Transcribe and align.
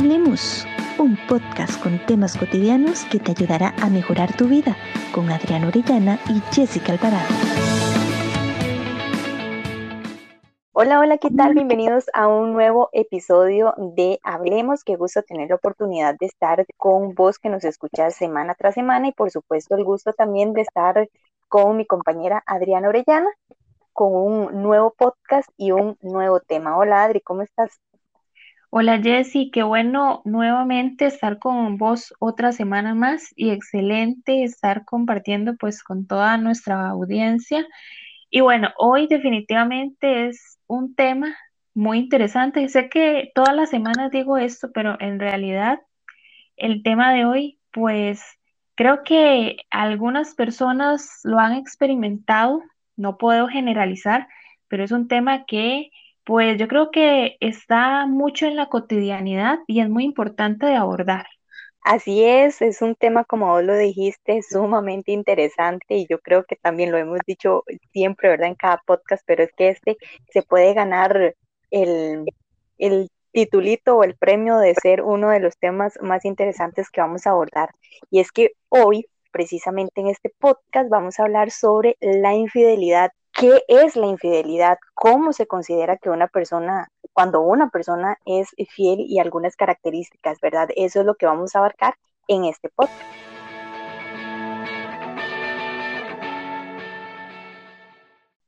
Hablemos, 0.00 0.66
un 0.98 1.18
podcast 1.28 1.78
con 1.82 1.98
temas 2.06 2.34
cotidianos 2.34 3.04
que 3.12 3.18
te 3.18 3.32
ayudará 3.32 3.74
a 3.82 3.90
mejorar 3.90 4.34
tu 4.34 4.48
vida 4.48 4.74
con 5.14 5.30
Adriana 5.30 5.68
Orellana 5.68 6.18
y 6.26 6.40
Jessica 6.54 6.94
Alvarado. 6.94 7.28
Hola, 10.72 11.00
hola, 11.00 11.18
¿qué 11.18 11.28
tal? 11.28 11.52
Bienvenidos 11.52 12.06
a 12.14 12.28
un 12.28 12.54
nuevo 12.54 12.88
episodio 12.92 13.74
de 13.76 14.18
Hablemos. 14.22 14.84
Qué 14.84 14.96
gusto 14.96 15.22
tener 15.22 15.50
la 15.50 15.56
oportunidad 15.56 16.16
de 16.18 16.24
estar 16.24 16.64
con 16.78 17.14
vos 17.14 17.38
que 17.38 17.50
nos 17.50 17.64
escuchas 17.64 18.14
semana 18.14 18.54
tras 18.54 18.72
semana 18.72 19.08
y 19.08 19.12
por 19.12 19.30
supuesto 19.30 19.74
el 19.74 19.84
gusto 19.84 20.14
también 20.14 20.54
de 20.54 20.62
estar 20.62 21.10
con 21.48 21.76
mi 21.76 21.84
compañera 21.84 22.42
Adriana 22.46 22.88
Orellana 22.88 23.28
con 23.92 24.14
un 24.14 24.62
nuevo 24.62 24.94
podcast 24.96 25.50
y 25.58 25.72
un 25.72 25.98
nuevo 26.00 26.40
tema. 26.40 26.78
Hola 26.78 27.04
Adri, 27.04 27.20
¿cómo 27.20 27.42
estás? 27.42 27.82
Hola 28.72 29.00
Jessy, 29.02 29.50
qué 29.50 29.64
bueno 29.64 30.22
nuevamente 30.24 31.04
estar 31.06 31.40
con 31.40 31.76
vos 31.76 32.14
otra 32.20 32.52
semana 32.52 32.94
más 32.94 33.32
y 33.34 33.50
excelente 33.50 34.44
estar 34.44 34.84
compartiendo 34.84 35.56
pues 35.56 35.82
con 35.82 36.06
toda 36.06 36.36
nuestra 36.36 36.88
audiencia. 36.88 37.66
Y 38.30 38.42
bueno, 38.42 38.70
hoy 38.78 39.08
definitivamente 39.08 40.28
es 40.28 40.60
un 40.68 40.94
tema 40.94 41.36
muy 41.74 41.98
interesante. 41.98 42.68
Sé 42.68 42.88
que 42.88 43.32
todas 43.34 43.56
las 43.56 43.70
semanas 43.70 44.12
digo 44.12 44.38
esto, 44.38 44.70
pero 44.72 44.96
en 45.00 45.18
realidad 45.18 45.80
el 46.56 46.84
tema 46.84 47.12
de 47.12 47.24
hoy 47.24 47.58
pues 47.72 48.22
creo 48.76 49.02
que 49.02 49.56
algunas 49.70 50.36
personas 50.36 51.18
lo 51.24 51.40
han 51.40 51.54
experimentado, 51.54 52.62
no 52.96 53.18
puedo 53.18 53.48
generalizar, 53.48 54.28
pero 54.68 54.84
es 54.84 54.92
un 54.92 55.08
tema 55.08 55.44
que 55.44 55.90
pues 56.24 56.58
yo 56.58 56.68
creo 56.68 56.90
que 56.90 57.36
está 57.40 58.06
mucho 58.06 58.46
en 58.46 58.56
la 58.56 58.68
cotidianidad 58.68 59.58
y 59.66 59.80
es 59.80 59.88
muy 59.88 60.04
importante 60.04 60.66
de 60.66 60.76
abordar. 60.76 61.26
Así 61.82 62.24
es, 62.24 62.60
es 62.62 62.82
un 62.82 62.94
tema, 62.94 63.24
como 63.24 63.46
vos 63.48 63.64
lo 63.64 63.76
dijiste, 63.76 64.42
sumamente 64.42 65.12
interesante 65.12 65.96
y 65.96 66.06
yo 66.06 66.18
creo 66.20 66.44
que 66.44 66.56
también 66.56 66.92
lo 66.92 66.98
hemos 66.98 67.20
dicho 67.26 67.64
siempre, 67.92 68.28
¿verdad? 68.28 68.48
En 68.48 68.54
cada 68.54 68.82
podcast, 68.86 69.22
pero 69.26 69.42
es 69.44 69.50
que 69.56 69.70
este 69.70 69.96
se 70.30 70.42
puede 70.42 70.74
ganar 70.74 71.34
el, 71.70 72.26
el 72.78 73.08
titulito 73.32 73.96
o 73.96 74.04
el 74.04 74.16
premio 74.16 74.58
de 74.58 74.74
ser 74.74 75.02
uno 75.02 75.30
de 75.30 75.40
los 75.40 75.56
temas 75.58 75.98
más 76.02 76.24
interesantes 76.24 76.90
que 76.90 77.00
vamos 77.00 77.26
a 77.26 77.30
abordar. 77.30 77.70
Y 78.10 78.20
es 78.20 78.30
que 78.32 78.52
hoy, 78.68 79.06
precisamente 79.32 80.00
en 80.00 80.08
este 80.08 80.30
podcast, 80.38 80.90
vamos 80.90 81.18
a 81.18 81.24
hablar 81.24 81.50
sobre 81.50 81.96
la 82.00 82.34
infidelidad 82.34 83.10
¿Qué 83.40 83.64
es 83.68 83.96
la 83.96 84.06
infidelidad? 84.06 84.76
¿Cómo 84.92 85.32
se 85.32 85.46
considera 85.46 85.96
que 85.96 86.10
una 86.10 86.28
persona, 86.28 86.88
cuando 87.14 87.40
una 87.40 87.70
persona 87.70 88.18
es 88.26 88.50
fiel 88.68 89.00
y 89.00 89.18
algunas 89.18 89.56
características, 89.56 90.38
verdad? 90.42 90.68
Eso 90.76 91.00
es 91.00 91.06
lo 91.06 91.14
que 91.14 91.24
vamos 91.24 91.56
a 91.56 91.60
abarcar 91.60 91.94
en 92.28 92.44
este 92.44 92.68
podcast. 92.68 93.00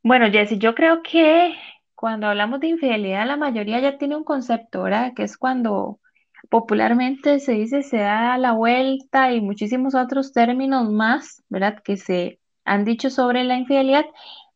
Bueno, 0.03 0.31
Jessy, 0.31 0.59
yo 0.59 0.75
creo 0.75 1.03
que 1.03 1.55
cuando 1.95 2.27
hablamos 2.27 2.61
de 2.61 2.67
infidelidad, 2.67 3.27
la 3.27 3.39
mayoría 3.39 3.81
ya 3.81 3.97
tiene 3.97 4.17
un 4.17 4.25
concepto, 4.25 4.83
¿verdad? 4.83 5.15
Que 5.17 5.23
es 5.23 5.39
cuando 5.39 6.01
popularmente 6.51 7.41
se 7.41 7.53
dice 7.53 7.83
se 7.83 7.97
da 7.97 8.37
la 8.37 8.53
vuelta 8.53 9.33
y 9.33 9.41
muchísimos 9.41 9.95
otros 9.95 10.35
términos 10.35 10.91
más, 10.91 11.43
¿verdad? 11.49 11.79
Que 11.83 11.97
se 11.97 12.41
han 12.67 12.85
dicho 12.85 13.09
sobre 13.09 13.43
la 13.45 13.57
infidelidad 13.57 14.05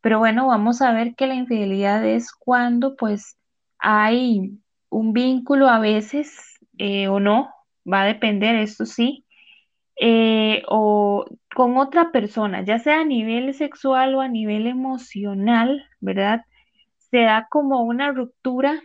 pero 0.00 0.18
bueno, 0.18 0.46
vamos 0.46 0.82
a 0.82 0.92
ver 0.92 1.14
que 1.14 1.26
la 1.26 1.34
infidelidad 1.34 2.04
es 2.04 2.32
cuando 2.32 2.96
pues 2.96 3.36
hay 3.78 4.58
un 4.88 5.12
vínculo 5.12 5.68
a 5.68 5.78
veces 5.78 6.58
eh, 6.78 7.08
o 7.08 7.20
no, 7.20 7.50
va 7.90 8.02
a 8.02 8.06
depender, 8.06 8.56
esto 8.56 8.86
sí, 8.86 9.24
eh, 10.00 10.62
o 10.68 11.24
con 11.54 11.78
otra 11.78 12.12
persona, 12.12 12.62
ya 12.64 12.78
sea 12.78 13.00
a 13.00 13.04
nivel 13.04 13.54
sexual 13.54 14.14
o 14.14 14.20
a 14.20 14.28
nivel 14.28 14.66
emocional, 14.66 15.86
¿verdad? 16.00 16.42
Se 17.10 17.20
da 17.22 17.46
como 17.50 17.82
una 17.82 18.12
ruptura 18.12 18.82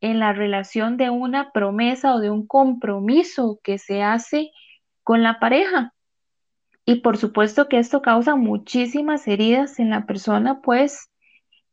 en 0.00 0.18
la 0.18 0.32
relación 0.32 0.96
de 0.96 1.10
una 1.10 1.50
promesa 1.52 2.14
o 2.14 2.20
de 2.20 2.30
un 2.30 2.46
compromiso 2.46 3.60
que 3.62 3.78
se 3.78 4.02
hace 4.02 4.50
con 5.02 5.22
la 5.22 5.38
pareja. 5.38 5.94
Y 6.86 6.96
por 6.96 7.16
supuesto 7.16 7.68
que 7.68 7.78
esto 7.78 8.02
causa 8.02 8.36
muchísimas 8.36 9.26
heridas 9.26 9.78
en 9.78 9.90
la 9.90 10.06
persona, 10.06 10.60
pues, 10.60 11.08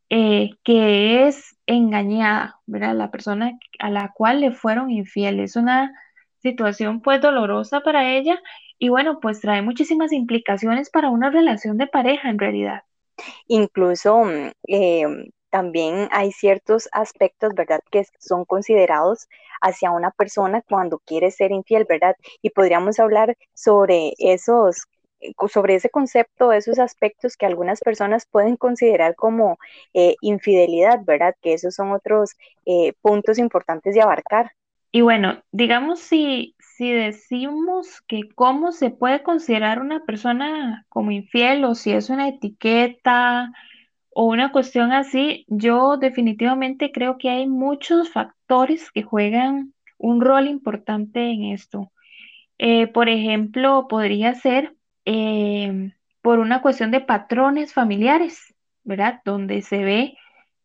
eh, 0.09 0.51
que 0.63 1.27
es 1.27 1.57
engañada, 1.65 2.59
¿verdad? 2.65 2.95
La 2.95 3.11
persona 3.11 3.57
a 3.79 3.89
la 3.89 4.11
cual 4.13 4.41
le 4.41 4.51
fueron 4.51 4.91
infieles. 4.91 5.51
Es 5.51 5.55
una 5.57 5.93
situación, 6.39 7.01
pues, 7.01 7.21
dolorosa 7.21 7.81
para 7.81 8.11
ella 8.13 8.39
y 8.79 8.89
bueno, 8.89 9.19
pues 9.21 9.41
trae 9.41 9.61
muchísimas 9.61 10.11
implicaciones 10.11 10.89
para 10.89 11.09
una 11.09 11.29
relación 11.29 11.77
de 11.77 11.87
pareja 11.87 12.29
en 12.29 12.39
realidad. 12.39 12.81
Incluso 13.47 14.23
mm, 14.25 14.51
eh, 14.67 15.05
también 15.51 16.09
hay 16.11 16.31
ciertos 16.31 16.89
aspectos, 16.91 17.53
¿verdad?, 17.55 17.81
que 17.91 18.05
son 18.19 18.45
considerados 18.45 19.27
hacia 19.61 19.91
una 19.91 20.11
persona 20.11 20.63
cuando 20.63 20.99
quiere 20.99 21.31
ser 21.31 21.51
infiel, 21.51 21.85
¿verdad? 21.87 22.15
Y 22.41 22.51
podríamos 22.51 22.99
hablar 22.99 23.37
sobre 23.53 24.13
esos 24.17 24.87
sobre 25.47 25.75
ese 25.75 25.89
concepto, 25.89 26.51
esos 26.51 26.79
aspectos 26.79 27.37
que 27.37 27.45
algunas 27.45 27.79
personas 27.81 28.25
pueden 28.25 28.57
considerar 28.57 29.15
como 29.15 29.57
eh, 29.93 30.15
infidelidad, 30.21 30.99
¿verdad? 31.05 31.35
Que 31.41 31.53
esos 31.53 31.75
son 31.75 31.91
otros 31.91 32.31
eh, 32.65 32.93
puntos 33.01 33.37
importantes 33.37 33.95
de 33.95 34.01
abarcar. 34.01 34.51
Y 34.91 35.01
bueno, 35.01 35.41
digamos 35.51 35.99
si, 35.99 36.55
si 36.59 36.91
decimos 36.91 38.01
que 38.07 38.29
cómo 38.35 38.71
se 38.71 38.89
puede 38.89 39.23
considerar 39.23 39.79
una 39.79 40.03
persona 40.05 40.85
como 40.89 41.11
infiel 41.11 41.63
o 41.65 41.75
si 41.75 41.91
es 41.93 42.09
una 42.09 42.27
etiqueta 42.27 43.51
o 44.13 44.25
una 44.25 44.51
cuestión 44.51 44.91
así, 44.91 45.45
yo 45.47 45.97
definitivamente 45.97 46.91
creo 46.91 47.17
que 47.17 47.29
hay 47.29 47.47
muchos 47.47 48.09
factores 48.09 48.91
que 48.91 49.03
juegan 49.03 49.73
un 49.97 50.21
rol 50.21 50.47
importante 50.47 51.31
en 51.31 51.45
esto. 51.45 51.91
por 52.93 53.09
ejemplo, 53.09 53.87
podría 53.87 54.33
ser 54.35 54.75
Em, 55.05 55.93
por 56.21 56.39
una 56.39 56.61
cuestión 56.61 56.91
de 56.91 57.01
patrones 57.01 57.73
familiares, 57.73 58.53
¿verdad? 58.83 59.21
Donde 59.25 59.61
se 59.61 59.83
ve 59.83 60.17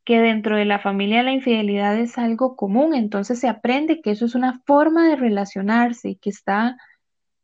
que 0.05 0.21
dentro 0.21 0.57
de 0.57 0.65
la 0.65 0.79
familia 0.79 1.23
la 1.23 1.33
infidelidad 1.33 1.99
es 1.99 2.19
algo 2.19 2.55
común, 2.57 2.95
entonces 2.95 3.41
se 3.41 3.49
aprende 3.49 4.01
que 4.01 4.13
eso 4.13 4.25
es 4.27 4.35
una 4.35 4.61
forma 4.67 5.09
de 5.09 5.17
relacionarse 5.17 6.11
y 6.11 6.17
que 6.17 6.31
está 6.31 6.77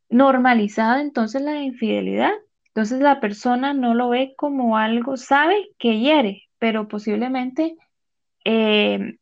normalizada 0.09 1.01
entonces 1.01 1.41
la 1.41 1.61
infidelidad. 1.61 2.31
Entonces 2.67 3.01
la 3.01 3.19
persona 3.19 3.73
no 3.73 3.93
lo 3.93 4.09
ve 4.09 4.33
como 4.37 4.77
algo, 4.77 5.17
sabe 5.17 5.69
que 5.77 5.99
hiere, 5.99 6.43
pero 6.57 6.87
posiblemente 6.87 7.75
em, 8.45 9.17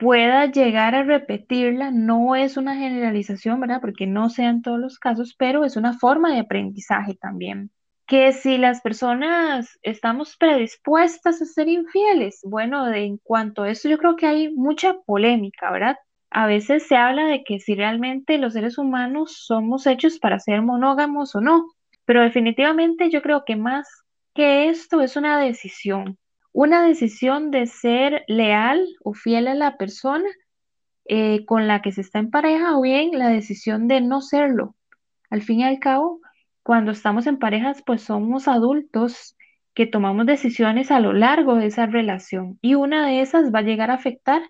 pueda 0.00 0.46
llegar 0.46 0.94
a 0.94 1.04
repetirla, 1.04 1.90
no 1.90 2.34
es 2.34 2.56
una 2.56 2.74
generalización, 2.76 3.60
¿verdad? 3.60 3.82
Porque 3.82 4.06
no 4.06 4.30
sean 4.30 4.62
todos 4.62 4.80
los 4.80 4.98
casos, 4.98 5.34
pero 5.38 5.64
es 5.64 5.76
una 5.76 5.92
forma 5.92 6.32
de 6.32 6.40
aprendizaje 6.40 7.14
también. 7.16 7.70
Que 8.06 8.32
si 8.32 8.56
las 8.58 8.80
personas 8.80 9.78
estamos 9.82 10.36
predispuestas 10.38 11.42
a 11.42 11.44
ser 11.44 11.68
infieles, 11.68 12.40
bueno, 12.44 12.88
en 12.92 13.18
cuanto 13.18 13.62
a 13.62 13.70
eso 13.70 13.88
yo 13.90 13.98
creo 13.98 14.16
que 14.16 14.26
hay 14.26 14.52
mucha 14.54 14.94
polémica, 15.06 15.70
¿verdad? 15.70 15.96
A 16.30 16.46
veces 16.46 16.86
se 16.86 16.96
habla 16.96 17.26
de 17.26 17.44
que 17.44 17.60
si 17.60 17.74
realmente 17.74 18.38
los 18.38 18.54
seres 18.54 18.78
humanos 18.78 19.44
somos 19.46 19.86
hechos 19.86 20.18
para 20.18 20.40
ser 20.40 20.62
monógamos 20.62 21.34
o 21.36 21.42
no, 21.42 21.66
pero 22.06 22.22
definitivamente 22.22 23.10
yo 23.10 23.20
creo 23.22 23.44
que 23.44 23.56
más 23.56 23.86
que 24.34 24.70
esto 24.70 25.02
es 25.02 25.16
una 25.16 25.38
decisión, 25.38 26.16
una 26.52 26.86
decisión 26.86 27.50
de 27.50 27.66
ser 27.66 28.24
leal 28.26 28.86
o 29.02 29.14
fiel 29.14 29.48
a 29.48 29.54
la 29.54 29.76
persona 29.76 30.28
eh, 31.06 31.44
con 31.46 31.66
la 31.66 31.82
que 31.82 31.92
se 31.92 32.00
está 32.00 32.18
en 32.18 32.30
pareja 32.30 32.76
o 32.76 32.82
bien 32.82 33.18
la 33.18 33.28
decisión 33.28 33.88
de 33.88 34.00
no 34.00 34.20
serlo. 34.20 34.74
Al 35.28 35.42
fin 35.42 35.60
y 35.60 35.64
al 35.64 35.78
cabo, 35.78 36.20
cuando 36.62 36.92
estamos 36.92 37.26
en 37.26 37.38
parejas, 37.38 37.82
pues 37.84 38.02
somos 38.02 38.48
adultos 38.48 39.36
que 39.74 39.86
tomamos 39.86 40.26
decisiones 40.26 40.90
a 40.90 41.00
lo 41.00 41.12
largo 41.12 41.54
de 41.54 41.66
esa 41.66 41.86
relación 41.86 42.58
y 42.60 42.74
una 42.74 43.06
de 43.06 43.22
esas 43.22 43.52
va 43.54 43.60
a 43.60 43.62
llegar 43.62 43.90
a 43.90 43.94
afectar, 43.94 44.42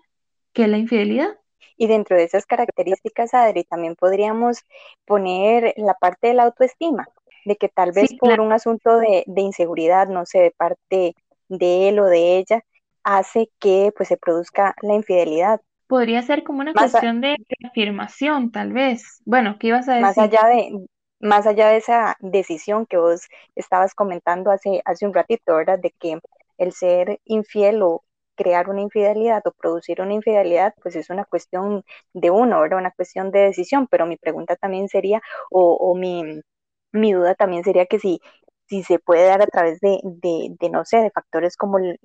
que 0.53 0.63
es 0.63 0.69
la 0.69 0.77
infidelidad. 0.77 1.37
Y 1.77 1.87
dentro 1.87 2.15
de 2.15 2.25
esas 2.25 2.45
características, 2.45 3.33
Adri, 3.33 3.63
también 3.63 3.95
podríamos 3.95 4.59
poner 5.05 5.73
la 5.77 5.93
parte 5.95 6.27
de 6.27 6.33
la 6.35 6.43
autoestima, 6.43 7.07
de 7.45 7.55
que 7.55 7.69
tal 7.69 7.91
vez 7.91 8.13
por 8.19 8.39
un 8.39 8.51
asunto 8.51 8.97
de, 8.97 9.23
de, 9.25 9.41
inseguridad, 9.41 10.07
no 10.07 10.25
sé, 10.25 10.39
de 10.39 10.51
parte 10.51 11.15
de 11.57 11.89
él 11.89 11.99
o 11.99 12.05
de 12.05 12.37
ella 12.37 12.63
hace 13.03 13.49
que 13.59 13.91
pues 13.95 14.09
se 14.09 14.17
produzca 14.17 14.75
la 14.81 14.93
infidelidad. 14.93 15.61
Podría 15.87 16.21
ser 16.21 16.43
como 16.43 16.61
una 16.61 16.73
cuestión 16.73 17.19
de 17.19 17.35
afirmación, 17.67 18.51
tal 18.51 18.71
vez. 18.71 19.21
Bueno, 19.25 19.57
¿qué 19.59 19.67
ibas 19.67 19.89
a 19.89 19.93
decir? 19.93 20.05
Más 20.05 20.17
allá 20.17 20.47
de, 20.47 20.85
más 21.19 21.45
allá 21.47 21.67
de 21.67 21.77
esa 21.77 22.15
decisión 22.19 22.85
que 22.85 22.97
vos 22.97 23.27
estabas 23.55 23.93
comentando 23.93 24.51
hace, 24.51 24.81
hace 24.85 25.05
un 25.05 25.13
ratito, 25.13 25.55
¿verdad? 25.55 25.79
De 25.79 25.93
que 25.99 26.19
el 26.57 26.71
ser 26.71 27.19
infiel 27.25 27.81
o 27.81 28.03
crear 28.35 28.69
una 28.69 28.81
infidelidad 28.81 29.41
o 29.45 29.51
producir 29.51 30.01
una 30.01 30.13
infidelidad, 30.13 30.73
pues 30.81 30.95
es 30.95 31.09
una 31.09 31.25
cuestión 31.25 31.83
de 32.13 32.31
uno, 32.31 32.61
¿verdad? 32.61 32.79
Una 32.79 32.91
cuestión 32.91 33.31
de 33.31 33.39
decisión, 33.39 33.87
pero 33.87 34.05
mi 34.05 34.17
pregunta 34.17 34.55
también 34.55 34.87
sería, 34.87 35.21
o, 35.51 35.93
mi, 35.95 36.41
mi 36.91 37.13
duda 37.13 37.35
también 37.35 37.63
sería 37.63 37.85
que 37.85 37.99
si, 37.99 38.19
si 38.71 38.83
se 38.83 38.99
puede 38.99 39.25
dar 39.25 39.41
a 39.41 39.47
través 39.47 39.81
de, 39.81 39.99
de, 40.01 40.69
no 40.69 40.85
sé, 40.85 40.99
de 40.99 41.11
factores 41.11 41.57
como 41.57 41.77
el, 41.77 41.99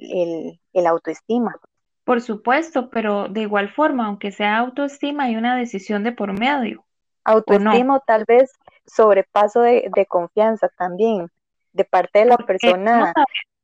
el, 0.72 0.86
autoestima. 0.88 1.54
Por 2.02 2.20
supuesto, 2.20 2.90
pero 2.90 3.28
de 3.28 3.42
igual 3.42 3.72
forma, 3.72 4.06
aunque 4.06 4.32
sea 4.32 4.58
autoestima, 4.58 5.24
hay 5.24 5.36
una 5.36 5.56
decisión 5.56 6.02
de 6.02 6.10
por 6.10 6.36
medio. 6.36 6.84
Autoestima 7.22 7.98
o, 7.98 8.00
tal 8.04 8.24
vez 8.26 8.50
sobrepaso 8.84 9.60
de, 9.60 9.88
de, 9.94 10.06
confianza 10.06 10.68
también 10.76 11.30
de 11.72 11.84
parte 11.84 12.18
de 12.18 12.24
la 12.24 12.36
persona 12.36 13.12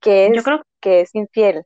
que 0.01 0.27
es, 0.27 0.45
que 0.81 1.01
es 1.01 1.13
infiel. 1.17 1.65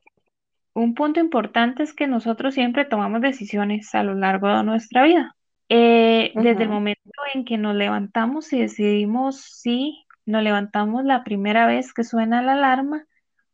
Un 0.72 0.94
punto 0.94 1.20
importante 1.20 1.82
es 1.82 1.92
que 1.92 2.06
nosotros 2.06 2.54
siempre 2.54 2.86
tomamos 2.86 3.20
decisiones 3.20 3.94
a 3.94 4.02
lo 4.02 4.14
largo 4.14 4.48
de 4.48 4.62
nuestra 4.62 5.02
vida. 5.02 5.36
Eh, 5.68 6.32
desde 6.34 6.62
el 6.62 6.70
momento 6.70 7.10
en 7.34 7.44
que 7.44 7.58
nos 7.58 7.74
levantamos 7.74 8.52
y 8.54 8.60
decidimos 8.60 9.42
si 9.42 10.05
nos 10.26 10.42
levantamos 10.42 11.04
la 11.04 11.24
primera 11.24 11.66
vez 11.66 11.92
que 11.94 12.04
suena 12.04 12.42
la 12.42 12.52
alarma 12.52 13.06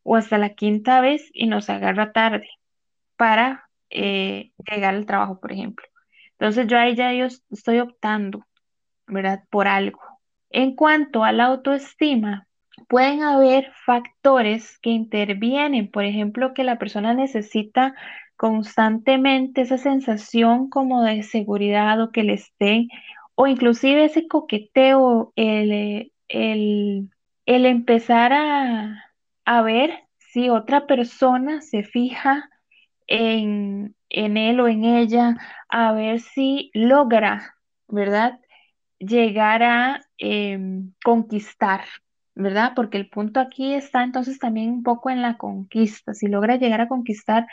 o 0.02 0.16
hasta 0.16 0.38
la 0.38 0.54
quinta 0.54 1.00
vez 1.00 1.30
y 1.32 1.46
nos 1.46 1.70
agarra 1.70 2.12
tarde 2.12 2.48
para 3.16 3.68
eh, 3.90 4.52
llegar 4.68 4.94
al 4.94 5.06
trabajo, 5.06 5.38
por 5.40 5.52
ejemplo. 5.52 5.86
Entonces 6.32 6.66
yo 6.66 6.78
ahí 6.78 6.96
ya 6.96 7.12
yo 7.12 7.26
estoy 7.50 7.78
optando, 7.78 8.44
¿verdad? 9.06 9.44
Por 9.50 9.68
algo. 9.68 10.00
En 10.50 10.74
cuanto 10.74 11.24
a 11.24 11.32
la 11.32 11.44
autoestima, 11.46 12.46
pueden 12.88 13.22
haber 13.22 13.72
factores 13.86 14.78
que 14.80 14.90
intervienen, 14.90 15.90
por 15.90 16.04
ejemplo, 16.04 16.52
que 16.54 16.64
la 16.64 16.78
persona 16.78 17.14
necesita 17.14 17.94
constantemente 18.36 19.62
esa 19.62 19.78
sensación 19.78 20.68
como 20.68 21.02
de 21.02 21.22
seguridad 21.22 22.00
o 22.00 22.10
que 22.10 22.24
le 22.24 22.34
estén, 22.34 22.88
o 23.34 23.46
inclusive 23.46 24.04
ese 24.04 24.26
coqueteo, 24.26 25.32
el, 25.36 26.11
el, 26.32 27.10
empezar 27.46 28.32
a, 28.32 29.04
a, 29.44 29.62
ver 29.62 30.08
si 30.18 30.48
otra 30.48 30.86
persona 30.86 31.60
se 31.60 31.82
fija 31.82 32.48
en, 33.06 33.94
en 34.08 34.36
él 34.36 34.60
o 34.60 34.68
en 34.68 34.84
ella, 34.84 35.36
a 35.68 35.92
ver 35.92 36.20
si 36.20 36.70
logra, 36.74 37.54
¿verdad? 37.88 38.40
Llegar 38.98 39.62
a 39.62 40.00
em, 40.18 40.92
conquistar, 41.04 41.84
¿verdad? 42.34 42.72
Porque 42.74 42.98
el 42.98 43.08
punto 43.10 43.40
aquí 43.40 43.74
está 43.74 44.02
entonces 44.02 44.38
también 44.38 44.70
un 44.70 44.82
poco 44.82 45.10
en 45.10 45.22
la 45.22 45.36
conquista, 45.36 46.14
si 46.14 46.28
logra 46.28 46.56
llegar 46.56 46.80
a 46.80 46.88
conquistar 46.88 47.46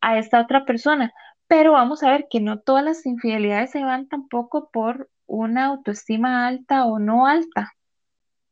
a 0.00 0.18
esta 0.18 0.40
otra 0.40 0.64
persona. 0.64 1.12
Pero 1.48 1.72
vamos 1.72 2.02
a 2.02 2.10
ver 2.10 2.26
que 2.30 2.40
no 2.40 2.60
todas 2.60 2.84
las 2.84 3.06
infidelidades 3.06 3.70
se 3.72 3.84
van 3.84 4.08
tampoco 4.08 4.70
por 4.72 5.10
una 5.26 5.66
autoestima 5.66 6.46
alta 6.46 6.86
o 6.86 6.98
no 6.98 7.26
alta, 7.26 7.72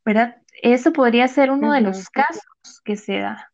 ¿verdad? 0.05 0.37
Eso 0.63 0.93
podría 0.93 1.29
ser 1.29 1.51
uno 1.51 1.73
de 1.73 1.81
los 1.81 2.09
casos 2.09 2.81
que 2.85 2.97
se 2.97 3.19
da. 3.19 3.51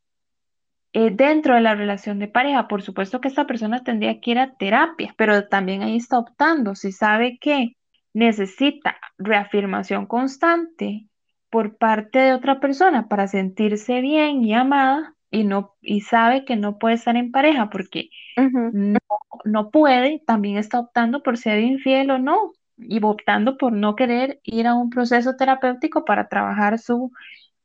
Eh, 0.93 1.11
dentro 1.11 1.55
de 1.55 1.61
la 1.61 1.75
relación 1.75 2.19
de 2.19 2.29
pareja, 2.29 2.69
por 2.69 2.83
supuesto 2.83 3.21
que 3.21 3.29
esta 3.29 3.47
persona 3.47 3.85
tendría 3.85 4.21
que 4.21 4.31
ir 4.31 4.39
a 4.39 4.55
terapia, 4.55 5.15
pero 5.19 5.47
también 5.49 5.83
ahí 5.83 5.97
está 5.97 6.19
optando, 6.19 6.75
si 6.75 6.91
sabe 6.91 7.39
que 7.39 7.77
necesita 8.15 8.97
reafirmación 9.19 10.07
constante 10.07 11.07
por 11.51 11.77
parte 11.77 12.19
de 12.19 12.33
otra 12.33 12.61
persona 12.61 13.09
para 13.09 13.29
sentirse 13.29 14.01
bien 14.01 14.43
y 14.43 14.55
amada 14.55 15.15
y 15.31 15.45
no 15.45 15.75
y 15.83 16.01
sabe 16.01 16.47
que 16.47 16.57
no 16.57 16.79
puede 16.79 16.95
estar 16.95 17.15
en 17.17 17.31
pareja 17.31 17.69
porque 17.69 18.09
no, 18.37 18.99
no, 19.45 19.71
puede, 19.71 20.23
también 20.27 20.57
está 20.57 20.81
optando 20.81 21.23
por 21.23 21.37
ser 21.37 21.61
infiel 21.61 22.11
o 22.11 22.19
no 22.19 22.53
y 22.77 23.03
optando 23.03 23.57
por 23.57 23.73
no 23.73 23.97
querer 23.97 24.41
ir 24.43 24.67
a 24.67 24.75
un 24.75 24.91
proceso 24.91 25.37
terapéutico 25.37 26.05
para 26.05 26.29
trabajar 26.29 26.79
su 26.79 27.13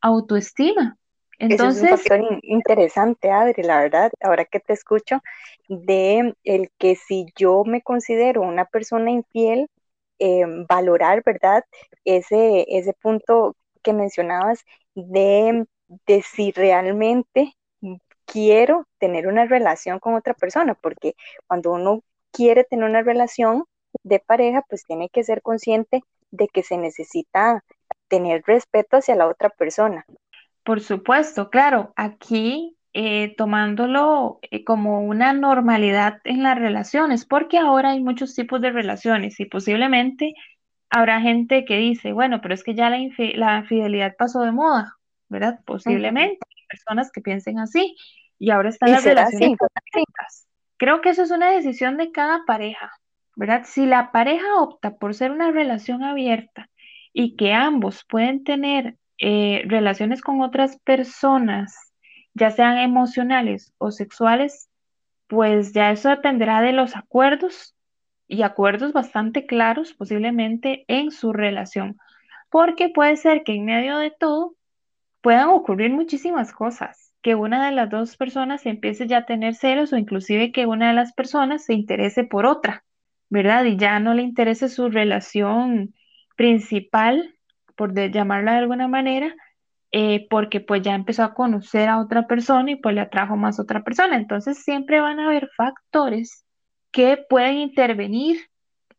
autoestima. 0.02 0.98
Entonces, 1.40 1.92
es 2.06 2.12
un 2.12 2.40
interesante, 2.44 3.32
Adri, 3.32 3.64
la 3.64 3.82
verdad, 3.82 4.12
ahora 4.22 4.46
que 4.46 4.60
te 4.60 4.74
escucho, 4.74 5.22
de 5.68 6.36
el 6.44 6.70
que 6.78 6.96
si 6.96 7.26
yo 7.36 7.64
me 7.66 7.82
considero 7.82 8.42
una 8.42 8.66
persona 8.66 9.10
infiel, 9.10 9.68
eh, 10.20 10.46
valorar, 10.70 11.24
¿verdad? 11.26 11.64
Ese, 12.06 12.66
ese 12.70 12.94
punto 12.94 13.56
que 13.82 13.94
mencionabas 13.94 14.64
de, 14.94 15.66
de 16.06 16.22
si 16.22 16.52
realmente 16.52 17.54
quiero 18.26 18.86
tener 19.00 19.28
una 19.28 19.46
relación 19.46 20.00
con 20.00 20.14
otra 20.14 20.34
persona, 20.36 20.76
porque 20.76 21.16
cuando 21.48 21.72
uno 21.72 22.04
quiere 22.32 22.64
tener 22.64 22.88
una 22.88 23.02
relación 23.02 23.66
de 24.04 24.20
pareja, 24.20 24.64
pues 24.70 24.86
tiene 24.86 25.10
que 25.10 25.24
ser 25.24 25.42
consciente 25.42 26.02
de 26.32 26.48
que 26.48 26.64
se 26.64 26.78
necesita 26.78 27.64
tener 28.08 28.44
respeto 28.46 28.98
hacia 28.98 29.16
la 29.16 29.28
otra 29.28 29.50
persona. 29.50 30.06
Por 30.64 30.82
supuesto, 30.82 31.50
claro, 31.50 31.94
aquí 31.96 32.78
eh, 32.94 33.36
tomándolo 33.36 34.40
eh, 34.44 34.64
como 34.64 35.02
una 35.02 35.34
normalidad 35.34 36.20
en 36.24 36.44
las 36.44 36.58
relaciones, 36.58 37.26
porque 37.26 37.58
ahora 37.58 37.92
hay 37.92 38.02
muchos 38.02 38.36
tipos 38.36 38.62
de 38.62 38.72
relaciones 38.72 39.40
y 39.40 39.46
posiblemente 39.46 40.34
Habrá 40.94 41.22
gente 41.22 41.64
que 41.64 41.78
dice, 41.78 42.12
bueno, 42.12 42.42
pero 42.42 42.54
es 42.54 42.66
que 42.66 42.76
ya 42.76 42.90
la, 42.90 43.00
la 43.36 43.64
fidelidad 43.64 44.14
pasó 44.18 44.42
de 44.42 44.52
moda, 44.52 44.98
¿verdad? 45.30 45.62
Posiblemente, 45.66 46.38
hay 46.46 46.68
personas 46.68 47.10
que 47.14 47.22
piensen 47.22 47.60
así 47.60 47.96
y 48.38 48.52
ahora 48.52 48.68
están 48.68 48.92
las 48.92 49.06
relaciones 49.06 49.58
Creo 50.76 51.00
que 51.00 51.10
eso 51.10 51.24
es 51.24 51.32
una 51.32 51.50
decisión 51.50 51.96
de 51.96 52.12
cada 52.12 52.44
pareja, 52.46 52.92
¿verdad? 53.36 53.64
Si 53.66 53.86
la 53.86 54.12
pareja 54.12 54.56
opta 54.60 54.98
por 54.98 55.14
ser 55.14 55.32
una 55.32 55.52
relación 55.52 56.04
abierta 56.04 56.70
y 57.14 57.36
que 57.36 57.54
ambos 57.54 58.06
pueden 58.08 58.44
tener 58.44 58.96
eh, 59.18 59.64
relaciones 59.68 60.22
con 60.22 60.42
otras 60.42 60.80
personas, 60.80 61.76
ya 62.34 62.52
sean 62.52 62.78
emocionales 62.78 63.74
o 63.78 63.92
sexuales, 63.92 64.70
pues 65.28 65.74
ya 65.74 65.92
eso 65.92 66.10
dependerá 66.10 66.62
de 66.62 66.74
los 66.74 66.96
acuerdos 66.96 67.76
y 68.28 68.44
acuerdos 68.44 68.94
bastante 68.94 69.46
claros 69.46 69.94
posiblemente 69.94 70.86
en 70.88 71.12
su 71.12 71.34
relación, 71.34 71.98
porque 72.50 72.90
puede 72.90 73.18
ser 73.18 73.44
que 73.44 73.54
en 73.54 73.66
medio 73.66 73.98
de 73.98 74.12
todo 74.12 74.56
puedan 75.22 75.50
ocurrir 75.50 75.92
muchísimas 75.92 76.54
cosas, 76.54 77.14
que 77.22 77.36
una 77.36 77.66
de 77.66 77.72
las 77.74 77.90
dos 77.90 78.18
personas 78.18 78.66
empiece 78.66 79.08
ya 79.08 79.20
a 79.20 79.26
tener 79.26 79.56
celos 79.56 79.94
o 79.94 79.98
inclusive 79.98 80.52
que 80.52 80.66
una 80.66 80.88
de 80.90 80.96
las 80.96 81.14
personas 81.14 81.66
se 81.66 81.74
interese 81.74 82.24
por 82.24 82.46
otra, 82.46 82.84
¿verdad? 83.32 83.64
Y 83.66 83.78
ya 83.78 84.00
no 84.00 84.14
le 84.14 84.22
interese 84.24 84.70
su 84.70 84.90
relación 84.90 85.96
principal, 86.36 87.34
por 87.76 87.94
llamarla 87.94 88.52
de 88.52 88.58
alguna 88.60 88.88
manera, 88.90 89.34
eh, 89.92 90.28
porque 90.30 90.60
pues 90.60 90.82
ya 90.84 90.94
empezó 90.94 91.24
a 91.24 91.34
conocer 91.34 91.88
a 91.90 92.00
otra 92.00 92.28
persona 92.28 92.72
y 92.72 92.76
pues 92.76 92.94
le 92.94 93.02
atrajo 93.02 93.38
más 93.38 93.58
a 93.58 93.64
otra 93.64 93.84
persona. 93.84 94.18
Entonces 94.18 94.64
siempre 94.64 95.00
van 95.00 95.20
a 95.20 95.28
haber 95.28 95.50
factores 95.56 96.46
que 96.92 97.18
pueden 97.30 97.56
intervenir 97.56 98.38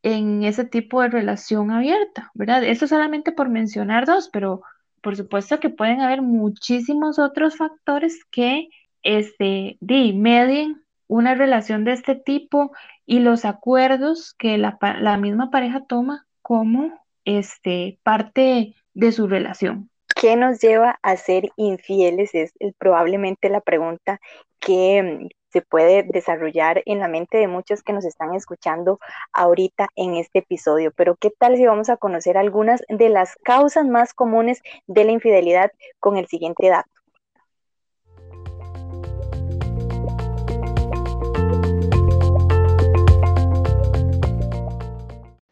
en 0.02 0.42
ese 0.44 0.64
tipo 0.64 1.02
de 1.02 1.08
relación 1.08 1.70
abierta, 1.70 2.30
¿verdad? 2.34 2.64
Esto 2.64 2.86
solamente 2.86 3.32
por 3.32 3.50
mencionar 3.50 4.06
dos, 4.06 4.30
pero 4.32 4.62
por 5.02 5.14
supuesto 5.14 5.60
que 5.60 5.68
pueden 5.68 6.00
haber 6.00 6.22
muchísimos 6.22 7.18
otros 7.18 7.56
factores 7.56 8.24
que 8.30 8.68
este, 9.02 9.76
medien 9.80 10.81
una 11.12 11.34
relación 11.34 11.84
de 11.84 11.92
este 11.92 12.14
tipo 12.14 12.72
y 13.04 13.20
los 13.20 13.44
acuerdos 13.44 14.34
que 14.38 14.56
la, 14.56 14.78
misma 15.18 15.50
pareja 15.50 15.84
toma 15.86 16.26
como 16.40 16.90
este, 17.26 17.98
parte 18.02 18.74
de 18.94 19.12
su 19.12 19.28
relación. 19.28 19.90
¿Qué 20.14 20.36
nos 20.36 20.60
lleva 20.60 20.98
a 21.02 21.16
ser 21.16 21.50
infieles? 21.56 22.30
Es 22.34 22.52
probablemente 22.78 23.50
la 23.50 23.60
pregunta 23.60 24.20
que, 24.58 25.28
se 25.52 25.60
puede 25.60 26.02
desarrollar 26.04 26.82
en 26.86 26.98
la 26.98 27.08
mente 27.08 27.36
de 27.36 27.46
muchos 27.46 27.82
que 27.82 27.92
nos 27.92 28.06
están 28.06 28.34
escuchando 28.34 28.98
ahorita 29.34 29.88
en 29.96 30.14
este 30.14 30.38
episodio. 30.38 30.92
Pero 30.96 31.16
¿qué 31.16 31.28
tal 31.28 31.58
si 31.58 31.66
vamos 31.66 31.90
a 31.90 31.98
conocer 31.98 32.38
algunas 32.38 32.82
de 32.88 33.10
las 33.10 33.36
causas 33.44 33.86
más 33.86 34.14
comunes 34.14 34.62
de 34.86 35.04
la 35.04 35.12
infidelidad 35.12 35.70
con 36.00 36.16
el 36.16 36.26
siguiente 36.26 36.70
dato? 36.70 36.88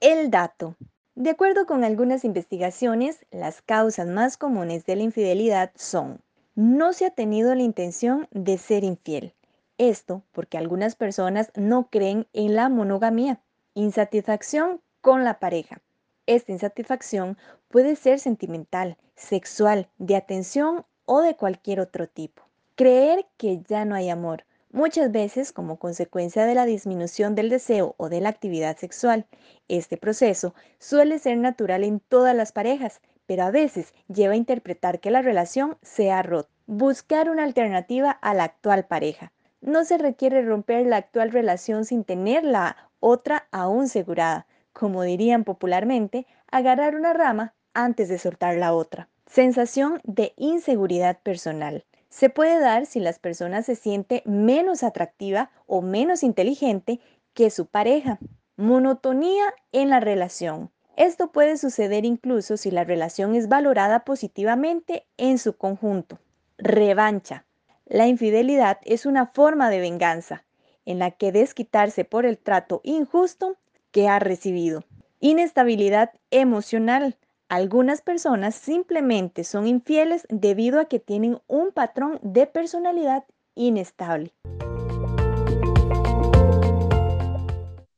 El 0.00 0.30
dato. 0.30 0.76
De 1.14 1.28
acuerdo 1.28 1.66
con 1.66 1.84
algunas 1.84 2.24
investigaciones, 2.24 3.26
las 3.30 3.60
causas 3.60 4.06
más 4.06 4.38
comunes 4.38 4.86
de 4.86 4.96
la 4.96 5.02
infidelidad 5.02 5.72
son 5.74 6.22
no 6.54 6.94
se 6.94 7.04
ha 7.04 7.10
tenido 7.10 7.54
la 7.54 7.64
intención 7.64 8.26
de 8.30 8.56
ser 8.56 8.82
infiel, 8.82 9.34
esto 9.76 10.22
porque 10.32 10.56
algunas 10.56 10.96
personas 10.96 11.52
no 11.54 11.90
creen 11.90 12.26
en 12.32 12.56
la 12.56 12.70
monogamía. 12.70 13.42
Insatisfacción 13.74 14.80
con 15.02 15.22
la 15.22 15.38
pareja. 15.38 15.82
Esta 16.24 16.52
insatisfacción 16.52 17.36
puede 17.68 17.94
ser 17.94 18.20
sentimental, 18.20 18.96
sexual, 19.16 19.86
de 19.98 20.16
atención 20.16 20.86
o 21.04 21.20
de 21.20 21.36
cualquier 21.36 21.78
otro 21.78 22.08
tipo. 22.08 22.42
Creer 22.74 23.26
que 23.36 23.60
ya 23.68 23.84
no 23.84 23.96
hay 23.96 24.08
amor 24.08 24.44
muchas 24.72 25.10
veces 25.10 25.52
como 25.52 25.78
consecuencia 25.78 26.46
de 26.46 26.54
la 26.54 26.64
disminución 26.64 27.34
del 27.34 27.48
deseo 27.50 27.94
o 27.96 28.08
de 28.08 28.20
la 28.20 28.28
actividad 28.28 28.76
sexual. 28.76 29.26
Este 29.68 29.96
proceso 29.96 30.54
suele 30.78 31.18
ser 31.18 31.38
natural 31.38 31.84
en 31.84 32.00
todas 32.00 32.34
las 32.34 32.52
parejas, 32.52 33.00
pero 33.26 33.44
a 33.44 33.50
veces 33.50 33.94
lleva 34.08 34.34
a 34.34 34.36
interpretar 34.36 35.00
que 35.00 35.10
la 35.10 35.22
relación 35.22 35.76
sea 35.82 36.22
rota. 36.22 36.50
Buscar 36.66 37.30
una 37.30 37.44
alternativa 37.44 38.10
a 38.10 38.34
la 38.34 38.44
actual 38.44 38.86
pareja. 38.86 39.32
No 39.60 39.84
se 39.84 39.98
requiere 39.98 40.42
romper 40.42 40.86
la 40.86 40.96
actual 40.96 41.30
relación 41.30 41.84
sin 41.84 42.04
tener 42.04 42.44
la 42.44 42.76
otra 43.00 43.46
aún 43.50 43.88
segurada. 43.88 44.46
Como 44.72 45.02
dirían 45.02 45.44
popularmente, 45.44 46.26
agarrar 46.50 46.94
una 46.94 47.12
rama 47.12 47.54
antes 47.74 48.08
de 48.08 48.18
soltar 48.18 48.56
la 48.56 48.72
otra. 48.72 49.08
Sensación 49.26 50.00
de 50.04 50.32
inseguridad 50.36 51.18
personal. 51.22 51.84
Se 52.10 52.28
puede 52.28 52.60
dar 52.60 52.86
si 52.86 53.00
las 53.00 53.18
personas 53.18 53.66
se 53.66 53.76
siente 53.76 54.22
menos 54.26 54.82
atractiva 54.82 55.50
o 55.66 55.80
menos 55.80 56.22
inteligente 56.22 57.00
que 57.32 57.50
su 57.50 57.66
pareja. 57.66 58.18
Monotonía 58.56 59.44
en 59.72 59.88
la 59.88 60.00
relación. 60.00 60.70
Esto 60.96 61.32
puede 61.32 61.56
suceder 61.56 62.04
incluso 62.04 62.56
si 62.56 62.70
la 62.70 62.84
relación 62.84 63.34
es 63.34 63.48
valorada 63.48 64.04
positivamente 64.04 65.06
en 65.16 65.38
su 65.38 65.56
conjunto. 65.56 66.18
Revancha. 66.58 67.46
La 67.86 68.06
infidelidad 68.06 68.78
es 68.84 69.06
una 69.06 69.26
forma 69.26 69.70
de 69.70 69.80
venganza 69.80 70.44
en 70.84 70.98
la 70.98 71.12
que 71.12 71.32
desquitarse 71.32 72.04
por 72.04 72.26
el 72.26 72.38
trato 72.38 72.80
injusto 72.84 73.56
que 73.92 74.08
ha 74.08 74.18
recibido. 74.18 74.84
Inestabilidad 75.20 76.10
emocional. 76.30 77.16
Algunas 77.50 78.00
personas 78.00 78.54
simplemente 78.54 79.42
son 79.42 79.66
infieles 79.66 80.24
debido 80.30 80.78
a 80.78 80.84
que 80.84 81.00
tienen 81.00 81.38
un 81.48 81.72
patrón 81.72 82.20
de 82.22 82.46
personalidad 82.46 83.24
inestable. 83.56 84.30